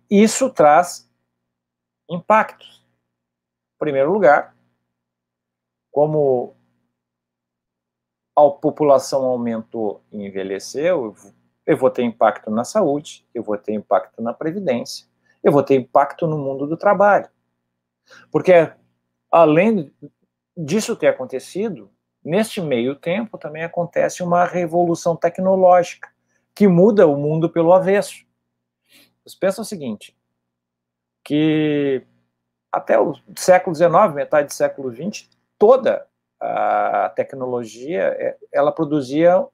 [0.09, 1.07] Isso traz
[2.09, 2.83] impactos.
[3.75, 4.55] Em primeiro lugar,
[5.91, 6.55] como
[8.35, 11.15] a população aumentou e envelheceu,
[11.65, 15.05] eu vou ter impacto na saúde, eu vou ter impacto na previdência,
[15.43, 17.29] eu vou ter impacto no mundo do trabalho.
[18.31, 18.71] Porque,
[19.31, 19.93] além
[20.57, 21.91] disso ter acontecido,
[22.23, 26.09] neste meio tempo também acontece uma revolução tecnológica
[26.55, 28.25] que muda o mundo pelo avesso.
[29.29, 30.17] Vocês pensam o seguinte,
[31.23, 32.01] que
[32.71, 36.07] até o século XIX, metade do século XX, toda
[36.39, 39.45] a tecnologia, é, ela produzia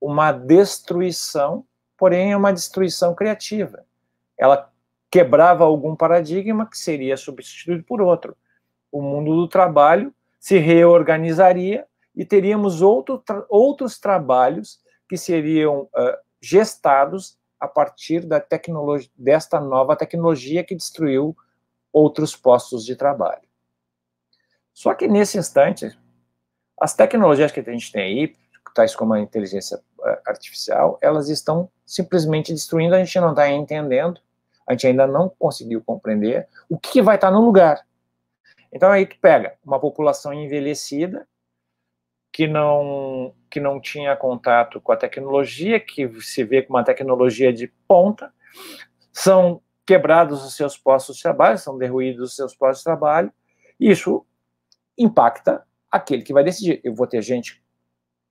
[0.00, 1.64] uma destruição,
[1.96, 3.84] porém uma destruição criativa.
[4.36, 4.68] Ela
[5.08, 8.36] quebrava algum paradigma que seria substituído por outro.
[8.90, 17.38] O mundo do trabalho se reorganizaria e teríamos outro, outros trabalhos que seriam uh, gestados
[17.64, 21.34] a partir da tecnologia, desta nova tecnologia que destruiu
[21.92, 23.42] outros postos de trabalho.
[24.72, 25.96] Só que nesse instante,
[26.78, 28.36] as tecnologias que a gente tem aí,
[28.74, 34.20] tais como a inteligência eh, artificial, elas estão simplesmente destruindo, a gente não está entendendo,
[34.66, 37.86] a gente ainda não conseguiu compreender o que vai estar no lugar.
[38.72, 41.26] Então aí tu pega uma população envelhecida,
[42.34, 47.52] que não, que não tinha contato com a tecnologia, que se vê com uma tecnologia
[47.52, 48.34] de ponta,
[49.12, 53.32] são quebrados os seus postos de trabalho, são derruídos os seus postos de trabalho,
[53.78, 54.26] e isso
[54.98, 56.80] impacta aquele que vai decidir.
[56.82, 57.62] Eu vou ter gente,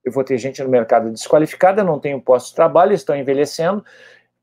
[0.03, 3.85] eu vou ter gente no mercado desqualificada, não tenho posto de trabalho, estou envelhecendo,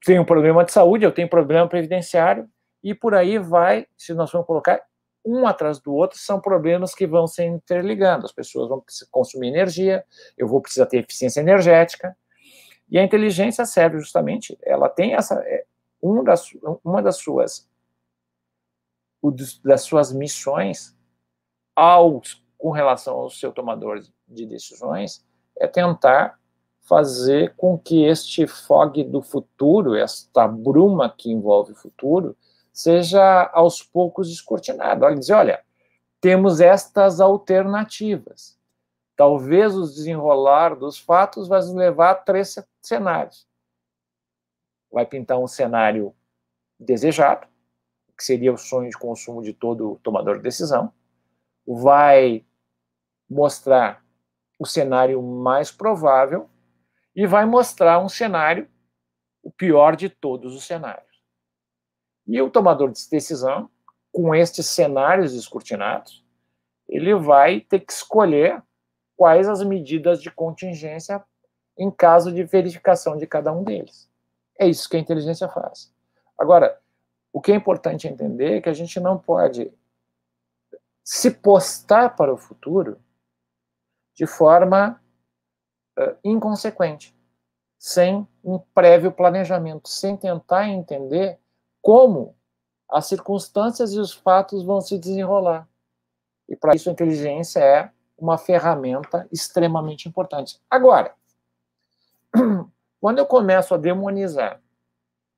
[0.07, 2.49] tenho problema de saúde, eu tenho problema previdenciário,
[2.83, 4.81] e por aí vai, se nós vamos colocar
[5.25, 8.25] um atrás do outro, são problemas que vão se interligando.
[8.25, 10.05] As pessoas vão consumir energia,
[10.37, 12.17] eu vou precisar ter eficiência energética.
[12.91, 15.65] E a inteligência serve justamente, ela tem essa, é,
[16.03, 16.51] uma das,
[16.85, 17.69] uma das suas
[19.63, 20.97] das suas missões
[21.77, 25.23] aos, com relação ao seu tomador de decisões
[25.59, 26.39] é tentar
[26.81, 32.37] fazer com que este fog do futuro, esta bruma que envolve o futuro,
[32.73, 35.05] seja aos poucos descortinado.
[35.05, 35.65] Olha, dizer, olha,
[36.21, 38.59] temos estas alternativas.
[39.17, 43.47] Talvez o desenrolar dos fatos vai nos levar a três cenários.
[44.91, 46.15] Vai pintar um cenário
[46.79, 47.47] desejado,
[48.17, 50.93] que seria o sonho de consumo de todo tomador de decisão.
[51.67, 52.45] Vai
[53.29, 54.05] mostrar
[54.59, 56.49] o cenário mais provável
[57.15, 58.69] e vai mostrar um cenário,
[59.43, 61.10] o pior de todos os cenários.
[62.31, 63.69] E o tomador de decisão,
[64.13, 66.25] com estes cenários descortinados,
[66.89, 68.63] ele vai ter que escolher
[69.17, 71.21] quais as medidas de contingência
[71.77, 74.09] em caso de verificação de cada um deles.
[74.57, 75.93] É isso que a inteligência faz.
[76.39, 76.79] Agora,
[77.33, 79.73] o que é importante entender é que a gente não pode
[81.03, 83.01] se postar para o futuro
[84.15, 85.03] de forma
[85.99, 87.13] uh, inconsequente,
[87.77, 91.41] sem um prévio planejamento, sem tentar entender
[91.81, 92.37] como
[92.89, 95.69] as circunstâncias e os fatos vão se desenrolar.
[96.49, 100.61] E para isso a inteligência é uma ferramenta extremamente importante.
[100.69, 101.15] Agora,
[103.01, 104.61] quando eu começo a demonizar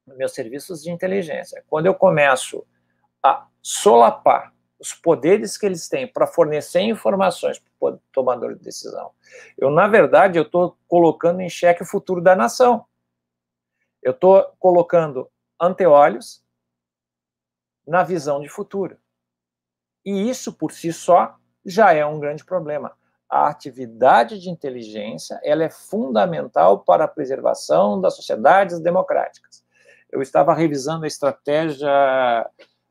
[0.07, 2.67] meus serviços de inteligência, quando eu começo
[3.23, 9.13] a solapar os poderes que eles têm para fornecer informações para o tomador de decisão,
[9.57, 12.85] eu, na verdade, eu estou colocando em xeque o futuro da nação.
[14.03, 15.31] Eu estou colocando
[15.62, 16.42] anteolhos
[17.87, 18.96] na visão de futuro.
[20.05, 22.92] E isso por si só já é um grande problema.
[23.31, 29.64] A atividade de inteligência ela é fundamental para a preservação das sociedades democráticas.
[30.11, 31.88] Eu estava revisando a estratégia,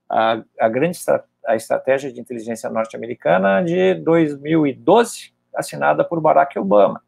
[0.09, 0.97] a, a grande
[1.45, 7.03] a estratégia de inteligência norte-americana de 2012, assinada por Barack Obama.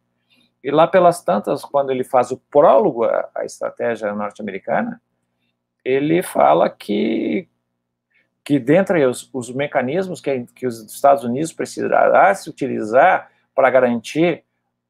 [0.63, 5.01] E lá pelas tantas, quando ele faz o prólogo à, à estratégia norte-americana,
[5.83, 7.47] ele fala que,
[8.43, 14.43] que dentre os, os mecanismos que, que os Estados Unidos precisará se utilizar para garantir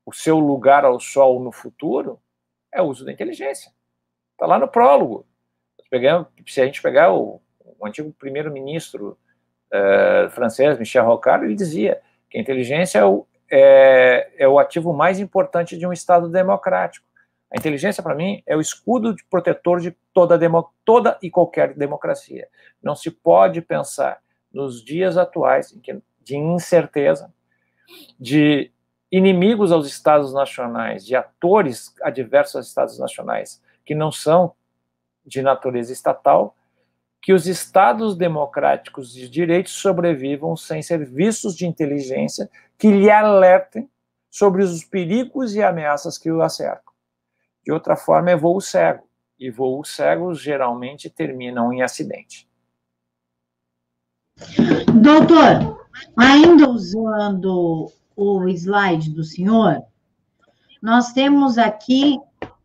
[0.06, 2.20] o seu lugar ao sol no futuro
[2.72, 3.72] é o uso da inteligência.
[4.34, 5.26] Está lá no prólogo.
[6.48, 7.42] Se a gente pegar o,
[7.80, 9.18] o antigo primeiro-ministro
[9.72, 14.92] uh, francês, Michel Rocard, ele dizia que a inteligência é o, é, é o ativo
[14.92, 17.08] mais importante de um Estado democrático.
[17.54, 21.76] A inteligência, para mim, é o escudo de protetor de toda, demo, toda e qualquer
[21.76, 22.48] democracia.
[22.82, 24.20] Não se pode pensar
[24.52, 25.72] nos dias atuais
[26.24, 27.32] de incerteza,
[28.20, 28.72] de
[29.12, 34.54] inimigos aos Estados nacionais, de atores adversos aos Estados nacionais, que não são
[35.24, 36.56] de natureza estatal,
[37.22, 42.50] que os Estados democráticos de direito sobrevivam sem serviços de inteligência
[42.80, 43.88] que lhe alertem
[44.28, 46.83] sobre os perigos e ameaças que o acercam.
[47.64, 49.08] De outra forma, é voo cego.
[49.40, 52.48] E voos cegos geralmente terminam em acidente.
[55.02, 55.86] Doutor,
[56.16, 59.84] ainda usando o slide do senhor,
[60.82, 62.20] nós temos aqui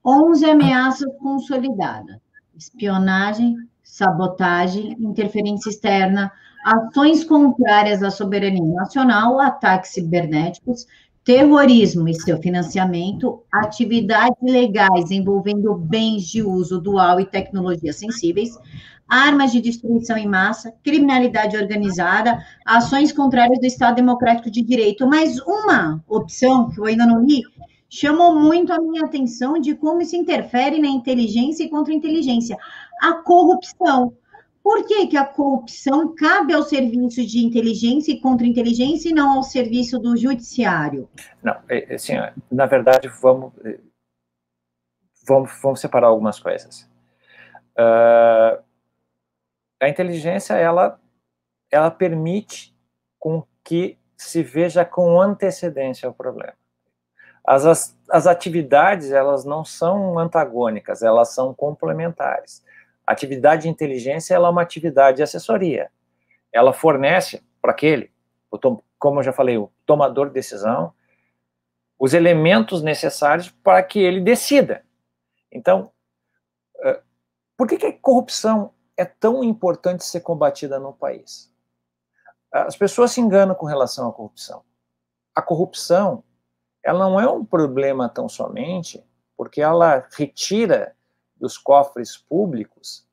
[0.04, 2.18] 11 ameaças consolidadas:
[2.54, 6.32] espionagem, sabotagem, interferência externa,
[6.64, 10.86] ações contrárias à soberania nacional, ataques cibernéticos,
[11.28, 18.58] terrorismo e seu financiamento, atividades legais envolvendo bens de uso dual e tecnologias sensíveis,
[19.06, 25.06] armas de destruição em massa, criminalidade organizada, ações contrárias do Estado Democrático de Direito.
[25.06, 27.42] Mas uma opção que eu ainda não li
[27.90, 32.56] chamou muito a minha atenção de como isso interfere na inteligência e contra-inteligência.
[33.02, 34.14] A corrupção.
[34.68, 39.42] Por que, que a corrupção cabe ao serviço de inteligência e contra-inteligência e não ao
[39.42, 41.08] serviço do judiciário?
[41.42, 42.12] Não, é, é assim,
[42.52, 43.80] na verdade, vamos, é,
[45.26, 46.82] vamos, vamos separar algumas coisas.
[47.78, 48.62] Uh,
[49.80, 51.00] a inteligência, ela,
[51.70, 52.76] ela permite
[53.18, 56.52] com que se veja com antecedência o problema.
[57.42, 62.62] As, as, as atividades, elas não são antagônicas, elas são complementares.
[63.08, 65.90] Atividade de inteligência ela é uma atividade de assessoria.
[66.52, 68.12] Ela fornece para aquele,
[68.98, 70.92] como eu já falei, o tomador de decisão,
[71.98, 74.84] os elementos necessários para que ele decida.
[75.50, 75.90] Então,
[76.82, 77.00] eh,
[77.56, 81.50] por que, que a corrupção é tão importante ser combatida no país?
[82.52, 84.62] As pessoas se enganam com relação à corrupção.
[85.34, 86.22] A corrupção,
[86.84, 89.02] ela não é um problema tão somente
[89.34, 90.94] porque ela retira
[91.38, 93.06] dos cofres públicos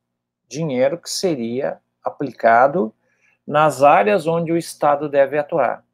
[0.48, 2.94] dinheiro que seria aplicado
[3.46, 5.84] nas áreas onde o Estado deve atuar: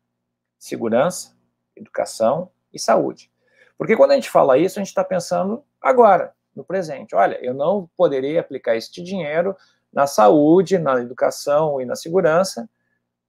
[0.59, 1.37] segurança,
[1.77, 3.31] educação e saúde.
[3.77, 7.15] Porque quando a gente fala isso, a gente está pensando agora, no presente.
[7.15, 9.57] Olha, eu não poderia aplicar este dinheiro
[9.93, 12.69] na saúde, na educação e na segurança,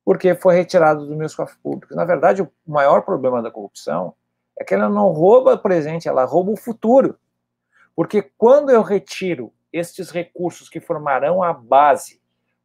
[0.05, 1.95] porque foi retirado dos meus cofres públicos.
[1.95, 4.13] Na verdade, o maior problema da corrupção
[4.57, 7.17] é que ela não rouba o presente, ela rouba o futuro.
[7.95, 12.21] Porque quando eu retiro estes recursos que formarão a base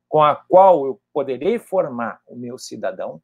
[0.09, 3.21] com a qual eu poderei formar o meu cidadão,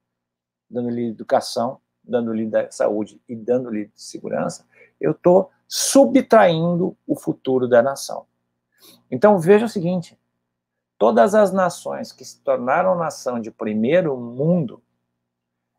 [0.68, 4.66] dando-lhe educação, dando-lhe saúde e dando-lhe segurança,
[5.00, 8.26] eu estou subtraindo o futuro da nação.
[9.10, 10.18] Então veja o seguinte:
[10.98, 14.82] todas as nações que se tornaram nação de primeiro mundo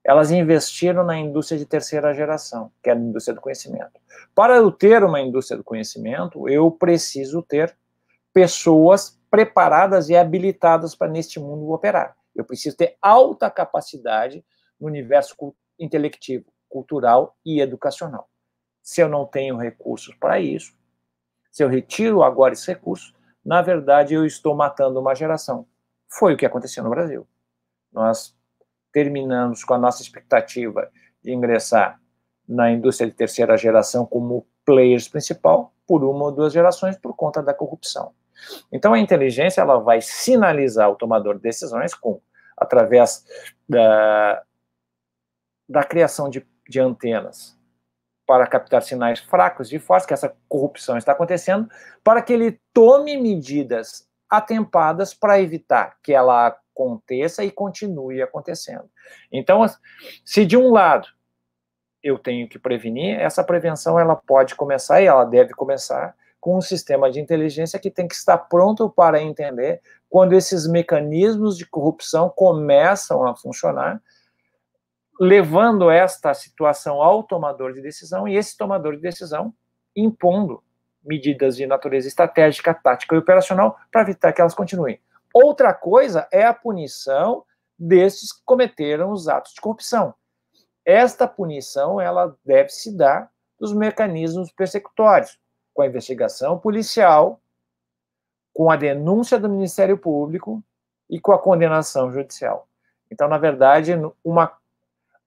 [0.06, 3.99] elas investiram na indústria de terceira geração, que é a indústria do conhecimento.
[4.36, 7.76] Para eu ter uma indústria do conhecimento, eu preciso ter
[8.32, 12.16] pessoas preparadas e habilitadas para neste mundo operar.
[12.36, 14.45] Eu preciso ter alta capacidade
[14.80, 15.36] no universo
[15.80, 18.30] intelectivo, cultural e educacional.
[18.84, 20.76] Se eu não tenho recursos para isso,
[21.51, 23.12] se eu retiro agora esses recursos,
[23.43, 25.66] na verdade eu estou matando uma geração.
[26.08, 27.28] Foi o que aconteceu no Brasil.
[27.91, 28.35] Nós
[28.96, 30.89] terminamos com a nossa expectativa
[31.22, 32.00] de ingressar
[32.48, 37.43] na indústria de terceira geração como players principal por uma ou duas gerações por conta
[37.43, 38.14] da corrupção.
[38.72, 42.22] Então a inteligência ela vai sinalizar o tomador de decisões com
[42.56, 43.26] através
[43.68, 44.41] da,
[45.68, 47.60] da criação de, de antenas
[48.26, 51.70] para captar sinais fracos e fortes que essa corrupção está acontecendo,
[52.02, 58.90] para que ele tome medidas atempadas para evitar que ela aconteça e continue acontecendo.
[59.32, 59.66] Então,
[60.26, 61.08] se de um lado
[62.04, 66.62] eu tenho que prevenir, essa prevenção ela pode começar e ela deve começar com um
[66.62, 72.30] sistema de inteligência que tem que estar pronto para entender quando esses mecanismos de corrupção
[72.30, 74.00] começam a funcionar,
[75.20, 79.52] levando esta situação ao tomador de decisão e esse tomador de decisão
[79.96, 80.62] impondo
[81.04, 85.00] medidas de natureza estratégica, tática e operacional para evitar que elas continuem.
[85.38, 87.44] Outra coisa é a punição
[87.78, 90.14] desses que cometeram os atos de corrupção.
[90.86, 93.30] Esta punição ela deve se dar
[93.60, 95.38] dos mecanismos persecutórios,
[95.74, 97.42] com a investigação policial,
[98.54, 100.64] com a denúncia do Ministério Público
[101.10, 102.70] e com a condenação judicial.
[103.12, 103.92] Então, na verdade,
[104.24, 104.58] uma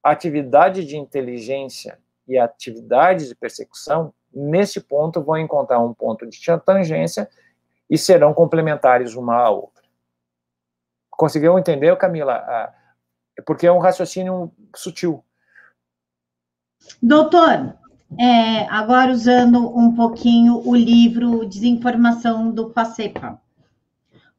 [0.01, 7.29] atividade de inteligência e atividade de persecução, nesse ponto, vão encontrar um ponto de tangência
[7.87, 9.78] e serão complementares uma à outra.
[11.19, 12.71] Conseguiu entender, Camila?
[13.45, 15.21] Porque é um raciocínio sutil.
[17.03, 17.75] Doutor,
[18.17, 23.37] é, agora usando um pouquinho o livro Desinformação do Pacepa.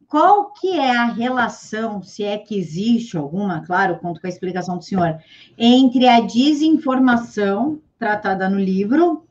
[0.09, 4.78] Qual que é a relação, se é que existe alguma, claro, conto com a explicação
[4.78, 5.18] do senhor,
[5.59, 9.26] entre a desinformação tratada no livro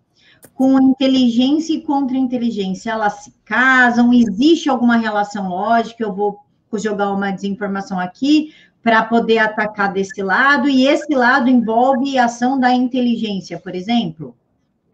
[0.54, 2.92] com inteligência e contra-inteligência?
[2.92, 4.14] Elas se casam?
[4.14, 6.04] Existe alguma relação lógica?
[6.04, 6.48] Eu vou
[6.78, 8.54] jogar uma desinformação aqui
[8.84, 14.36] para poder atacar desse lado, e esse lado envolve ação da inteligência, por exemplo?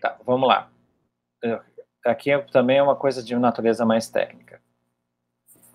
[0.01, 0.69] Tá, vamos lá.
[2.05, 4.59] Aqui é, também é uma coisa de natureza mais técnica.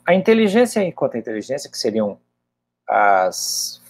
[0.05, 2.19] A inteligência e contra-inteligência, que seriam
[2.89, 3.81] as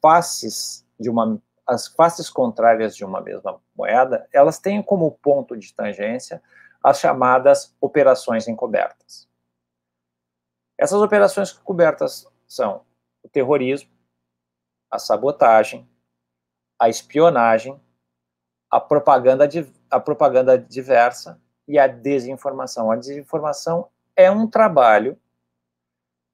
[0.00, 5.74] faces de uma as faces contrárias de uma mesma moeda, elas têm como ponto de
[5.74, 6.40] tangência
[6.82, 9.28] as chamadas operações encobertas.
[10.78, 12.84] Essas operações encobertas são
[13.22, 13.90] o terrorismo,
[14.90, 15.88] a sabotagem,
[16.78, 17.80] a espionagem,
[18.70, 19.48] a propaganda,
[19.90, 22.90] a propaganda diversa e a desinformação.
[22.90, 25.18] A desinformação é um trabalho,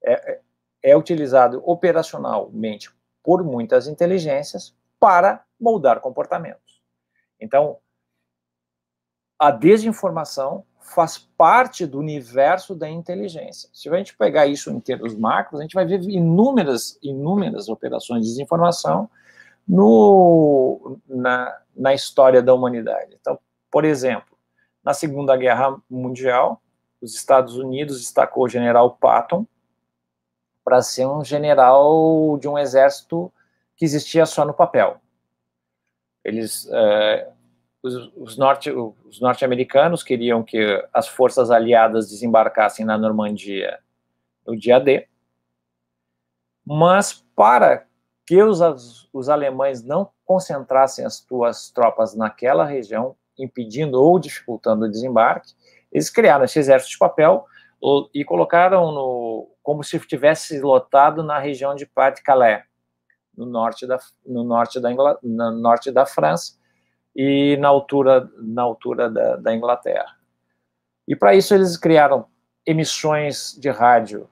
[0.03, 0.41] é, é,
[0.83, 2.91] é utilizado operacionalmente
[3.23, 6.83] por muitas inteligências para moldar comportamentos.
[7.39, 7.79] Então,
[9.39, 13.69] a desinformação faz parte do universo da inteligência.
[13.73, 18.23] Se a gente pegar isso em termos macros, a gente vai ver inúmeras, inúmeras operações
[18.23, 19.09] de desinformação
[19.67, 23.17] no, na, na história da humanidade.
[23.21, 23.39] Então,
[23.71, 24.37] por exemplo,
[24.85, 26.61] na Segunda Guerra Mundial,
[27.01, 29.47] os Estados Unidos destacou o general Patton
[30.65, 33.33] para ser um general de um exército
[33.77, 35.01] que existia só no papel.
[36.25, 37.31] Eles, é,
[37.83, 43.81] os, os, norte, os norte-americanos queriam que as forças aliadas desembarcassem na Normandia
[44.47, 45.09] no dia D,
[46.65, 47.87] mas para
[48.25, 54.91] que os, os alemães não concentrassem as suas tropas naquela região, impedindo ou dificultando o
[54.91, 55.53] desembarque,
[55.91, 57.45] eles criaram esse exército de papel
[58.15, 62.63] e colocaram no, como se estivesse lotado na região de Pas-de-Calais,
[63.37, 65.19] no norte da, no norte da, Ingl...
[65.23, 66.62] no norte da França
[67.15, 70.17] e na altura, na altura da, da Inglaterra.
[71.07, 72.27] E para isso eles criaram
[72.67, 74.29] emissões de rádio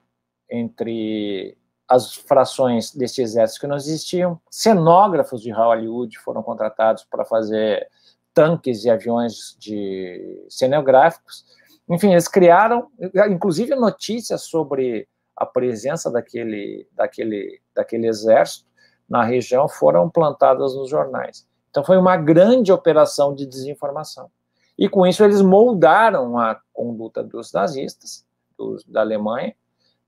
[0.51, 1.57] entre
[1.89, 7.89] as frações desse exército que não existiam, cenógrafos de Hollywood foram contratados para fazer
[8.33, 11.45] tanques e aviões de cenográficos.
[11.89, 12.89] Enfim, eles criaram,
[13.29, 18.71] inclusive notícias sobre a presença daquele, daquele, daquele exército
[19.09, 21.45] na região foram plantadas nos jornais.
[21.71, 24.31] Então foi uma grande operação de desinformação.
[24.79, 28.25] E com isso eles moldaram a conduta dos nazistas,
[28.59, 29.55] dos, da Alemanha,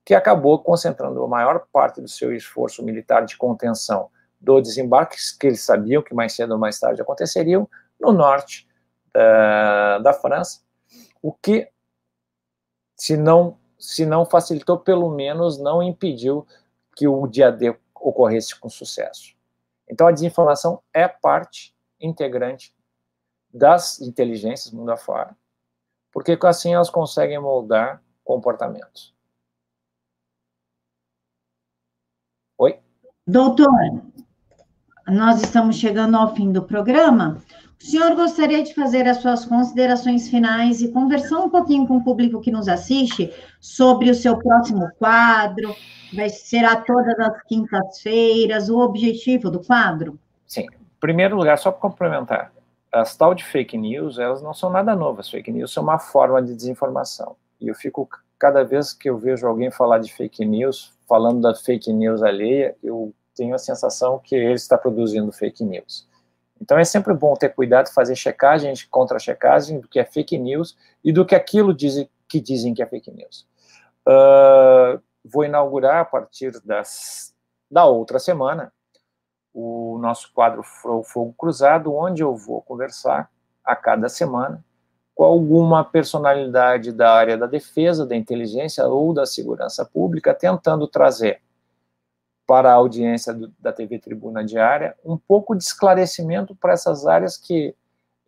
[0.05, 4.11] que acabou concentrando a maior parte do seu esforço militar de contenção
[4.41, 7.69] do desembarque, que eles sabiam que mais cedo ou mais tarde aconteceriam,
[8.01, 8.67] no norte
[9.11, 10.61] uh, da França,
[11.23, 11.69] o que,
[12.97, 16.45] se não, se não facilitou, pelo menos não impediu
[16.97, 19.35] que o dia D ocorresse com sucesso.
[19.89, 22.75] Então, a desinformação é parte integrante
[23.53, 25.37] das inteligências mundo afora,
[26.11, 29.15] porque assim elas conseguem moldar comportamentos.
[32.59, 32.81] Oi?
[33.27, 33.69] Doutor,
[35.07, 37.43] nós estamos chegando ao fim do programa.
[37.83, 42.05] O senhor gostaria de fazer as suas considerações finais e conversar um pouquinho com o
[42.05, 45.75] público que nos assiste sobre o seu próximo quadro?
[46.15, 50.17] Vai será todas as quintas-feiras o objetivo do quadro?
[50.47, 50.63] Sim.
[50.63, 52.53] Em primeiro lugar, só para complementar,
[52.93, 55.29] as tal de fake news, elas não são nada novas.
[55.29, 57.35] Fake news são uma forma de desinformação.
[57.61, 58.09] E eu fico
[58.39, 62.77] cada vez que eu vejo alguém falar de fake news, falando da fake news alheia,
[62.81, 66.07] eu tenho a sensação que ele está produzindo fake news.
[66.63, 70.79] Então é sempre bom ter cuidado, fazer checagem contra checagem do que é fake news
[71.03, 73.49] e do que aquilo dizem, que dizem que é fake news.
[74.07, 77.35] Uh, vou inaugurar a partir das,
[77.69, 78.73] da outra semana
[79.53, 83.29] o nosso quadro Fogo Cruzado, onde eu vou conversar
[83.65, 84.65] a cada semana
[85.17, 91.43] com alguma personalidade da área da defesa, da inteligência ou da segurança pública, tentando trazer
[92.53, 97.35] para a audiência do, da TV Tribuna Diária um pouco de esclarecimento para essas áreas
[97.35, 97.75] que,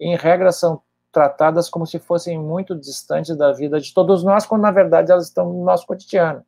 [0.00, 0.80] em regra, são
[1.12, 5.26] tratadas como se fossem muito distantes da vida de todos nós, quando na verdade elas
[5.26, 6.42] estão no nosso cotidiano.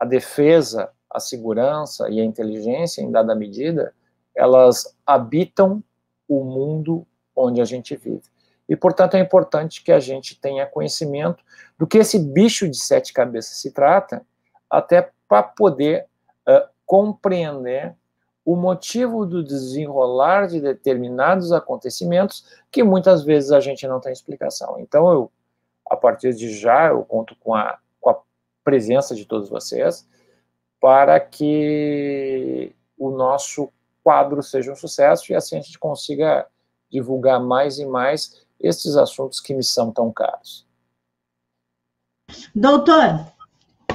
[0.00, 3.92] A defesa, a segurança e a inteligência, em dada medida,
[4.34, 5.84] elas habitam
[6.26, 8.22] o mundo onde a gente vive.
[8.66, 11.44] E, portanto, é importante que a gente tenha conhecimento
[11.78, 14.24] do que esse bicho de sete cabeças se trata,
[14.70, 16.08] até para poder
[16.88, 17.94] compreender
[18.46, 24.80] o motivo do desenrolar de determinados acontecimentos que muitas vezes a gente não tem explicação.
[24.80, 25.30] Então, eu,
[25.86, 28.18] a partir de já, eu conto com a, com a
[28.64, 30.08] presença de todos vocês
[30.80, 33.70] para que o nosso
[34.02, 36.46] quadro seja um sucesso e assim a gente consiga
[36.90, 40.66] divulgar mais e mais esses assuntos que me são tão caros.
[42.54, 43.26] Doutor,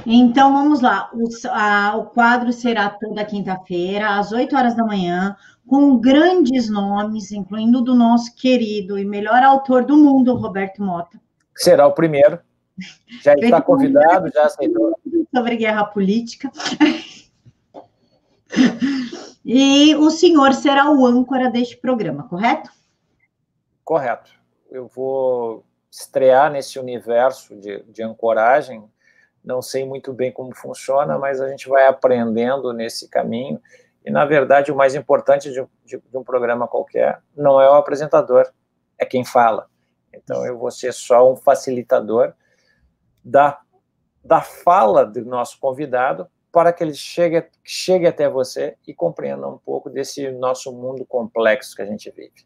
[0.05, 1.09] então, vamos lá.
[1.13, 5.35] O, a, o quadro será toda quinta-feira, às 8 horas da manhã,
[5.67, 11.19] com grandes nomes, incluindo do nosso querido e melhor autor do mundo, Roberto Mota.
[11.55, 12.39] Será o primeiro.
[13.21, 14.97] Já está convidado, já aceitou.
[15.33, 16.51] Sobre guerra política.
[19.45, 22.69] E o senhor será o âncora deste programa, correto?
[23.83, 24.31] Correto.
[24.71, 28.89] Eu vou estrear nesse universo de, de ancoragem.
[29.43, 33.61] Não sei muito bem como funciona, mas a gente vai aprendendo nesse caminho.
[34.05, 37.73] E, na verdade, o mais importante de, de, de um programa qualquer não é o
[37.73, 38.49] apresentador,
[38.97, 39.67] é quem fala.
[40.13, 42.33] Então, eu vou ser só um facilitador
[43.23, 43.59] da,
[44.23, 49.57] da fala do nosso convidado para que ele chegue, chegue até você e compreenda um
[49.57, 52.45] pouco desse nosso mundo complexo que a gente vive.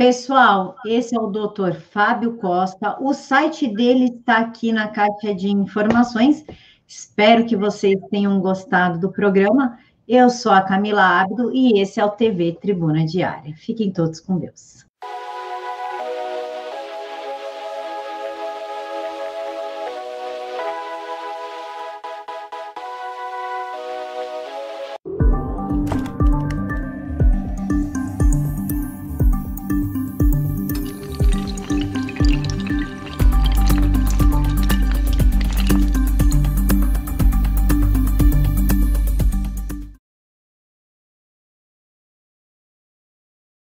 [0.00, 1.74] Pessoal, esse é o Dr.
[1.74, 2.96] Fábio Costa.
[3.02, 6.42] O site dele está aqui na caixa de informações.
[6.88, 9.78] Espero que vocês tenham gostado do programa.
[10.08, 13.54] Eu sou a Camila Abdo e esse é o TV Tribuna Diária.
[13.54, 14.86] Fiquem todos com Deus.